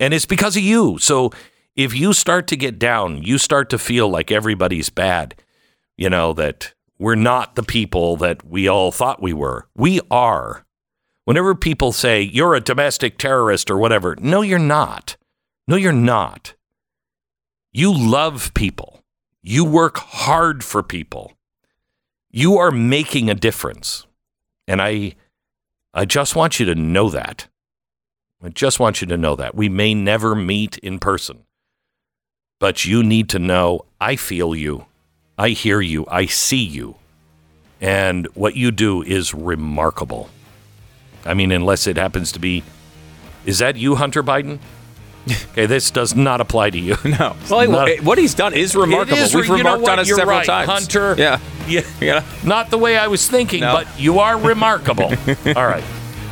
And 0.00 0.12
it's 0.14 0.26
because 0.26 0.56
of 0.56 0.62
you. 0.62 0.98
So 0.98 1.30
if 1.74 1.94
you 1.94 2.12
start 2.12 2.46
to 2.48 2.56
get 2.56 2.78
down, 2.78 3.22
you 3.22 3.38
start 3.38 3.70
to 3.70 3.78
feel 3.78 4.08
like 4.08 4.30
everybody's 4.30 4.88
bad, 4.88 5.34
you 5.96 6.08
know, 6.08 6.32
that 6.32 6.72
we're 6.98 7.14
not 7.14 7.54
the 7.54 7.62
people 7.62 8.16
that 8.16 8.44
we 8.44 8.68
all 8.68 8.90
thought 8.90 9.22
we 9.22 9.32
were. 9.32 9.68
We 9.74 10.00
are. 10.10 10.64
Whenever 11.24 11.54
people 11.54 11.92
say 11.92 12.22
you're 12.22 12.54
a 12.54 12.60
domestic 12.60 13.18
terrorist 13.18 13.70
or 13.70 13.76
whatever, 13.76 14.16
no, 14.18 14.42
you're 14.42 14.58
not. 14.58 15.16
No, 15.68 15.76
you're 15.76 15.92
not. 15.92 16.54
You 17.72 17.92
love 17.92 18.54
people. 18.54 19.04
You 19.42 19.64
work 19.64 19.98
hard 19.98 20.64
for 20.64 20.82
people. 20.82 21.32
You 22.30 22.56
are 22.56 22.70
making 22.70 23.28
a 23.28 23.34
difference. 23.34 24.06
And 24.66 24.80
I 24.80 25.16
I 25.96 26.04
just 26.04 26.36
want 26.36 26.60
you 26.60 26.66
to 26.66 26.74
know 26.74 27.08
that. 27.08 27.46
I 28.44 28.50
just 28.50 28.78
want 28.78 29.00
you 29.00 29.06
to 29.06 29.16
know 29.16 29.34
that. 29.34 29.54
We 29.54 29.70
may 29.70 29.94
never 29.94 30.34
meet 30.34 30.76
in 30.78 30.98
person. 30.98 31.44
But 32.60 32.84
you 32.84 33.02
need 33.02 33.30
to 33.30 33.38
know 33.38 33.86
I 33.98 34.16
feel 34.16 34.54
you, 34.54 34.84
I 35.38 35.50
hear 35.50 35.80
you, 35.80 36.04
I 36.10 36.26
see 36.26 36.62
you. 36.62 36.96
And 37.80 38.26
what 38.34 38.56
you 38.56 38.72
do 38.72 39.02
is 39.02 39.32
remarkable. 39.32 40.28
I 41.24 41.32
mean, 41.32 41.50
unless 41.50 41.86
it 41.86 41.96
happens 41.96 42.30
to 42.32 42.38
be, 42.38 42.62
is 43.46 43.60
that 43.60 43.76
you, 43.76 43.94
Hunter 43.94 44.22
Biden? 44.22 44.58
okay, 45.52 45.66
this 45.66 45.90
does 45.90 46.14
not 46.14 46.40
apply 46.40 46.70
to 46.70 46.78
you. 46.78 46.96
No. 47.06 47.36
Well, 47.48 47.70
not, 47.70 48.00
what 48.02 48.18
he's 48.18 48.34
done 48.34 48.52
is 48.52 48.76
remarkable. 48.76 49.16
Is, 49.16 49.34
We've 49.34 49.48
remarked 49.48 49.88
on 49.88 49.98
it 49.98 50.06
You're 50.06 50.18
several 50.18 50.38
right, 50.38 50.46
times. 50.46 50.68
Hunter. 50.68 51.14
Yeah. 51.16 51.40
yeah. 51.66 51.82
Yeah. 52.00 52.24
Not 52.44 52.70
the 52.70 52.78
way 52.78 52.98
I 52.98 53.06
was 53.06 53.26
thinking, 53.28 53.60
no. 53.60 53.72
but 53.72 53.88
you 53.98 54.18
are 54.18 54.38
remarkable. 54.52 55.12
All 55.56 55.66
right. 55.66 55.84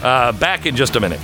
Uh, 0.03 0.33
back 0.33 0.67
in 0.67 0.77
just 0.77 0.97
a 0.97 1.01
minute. 1.01 1.21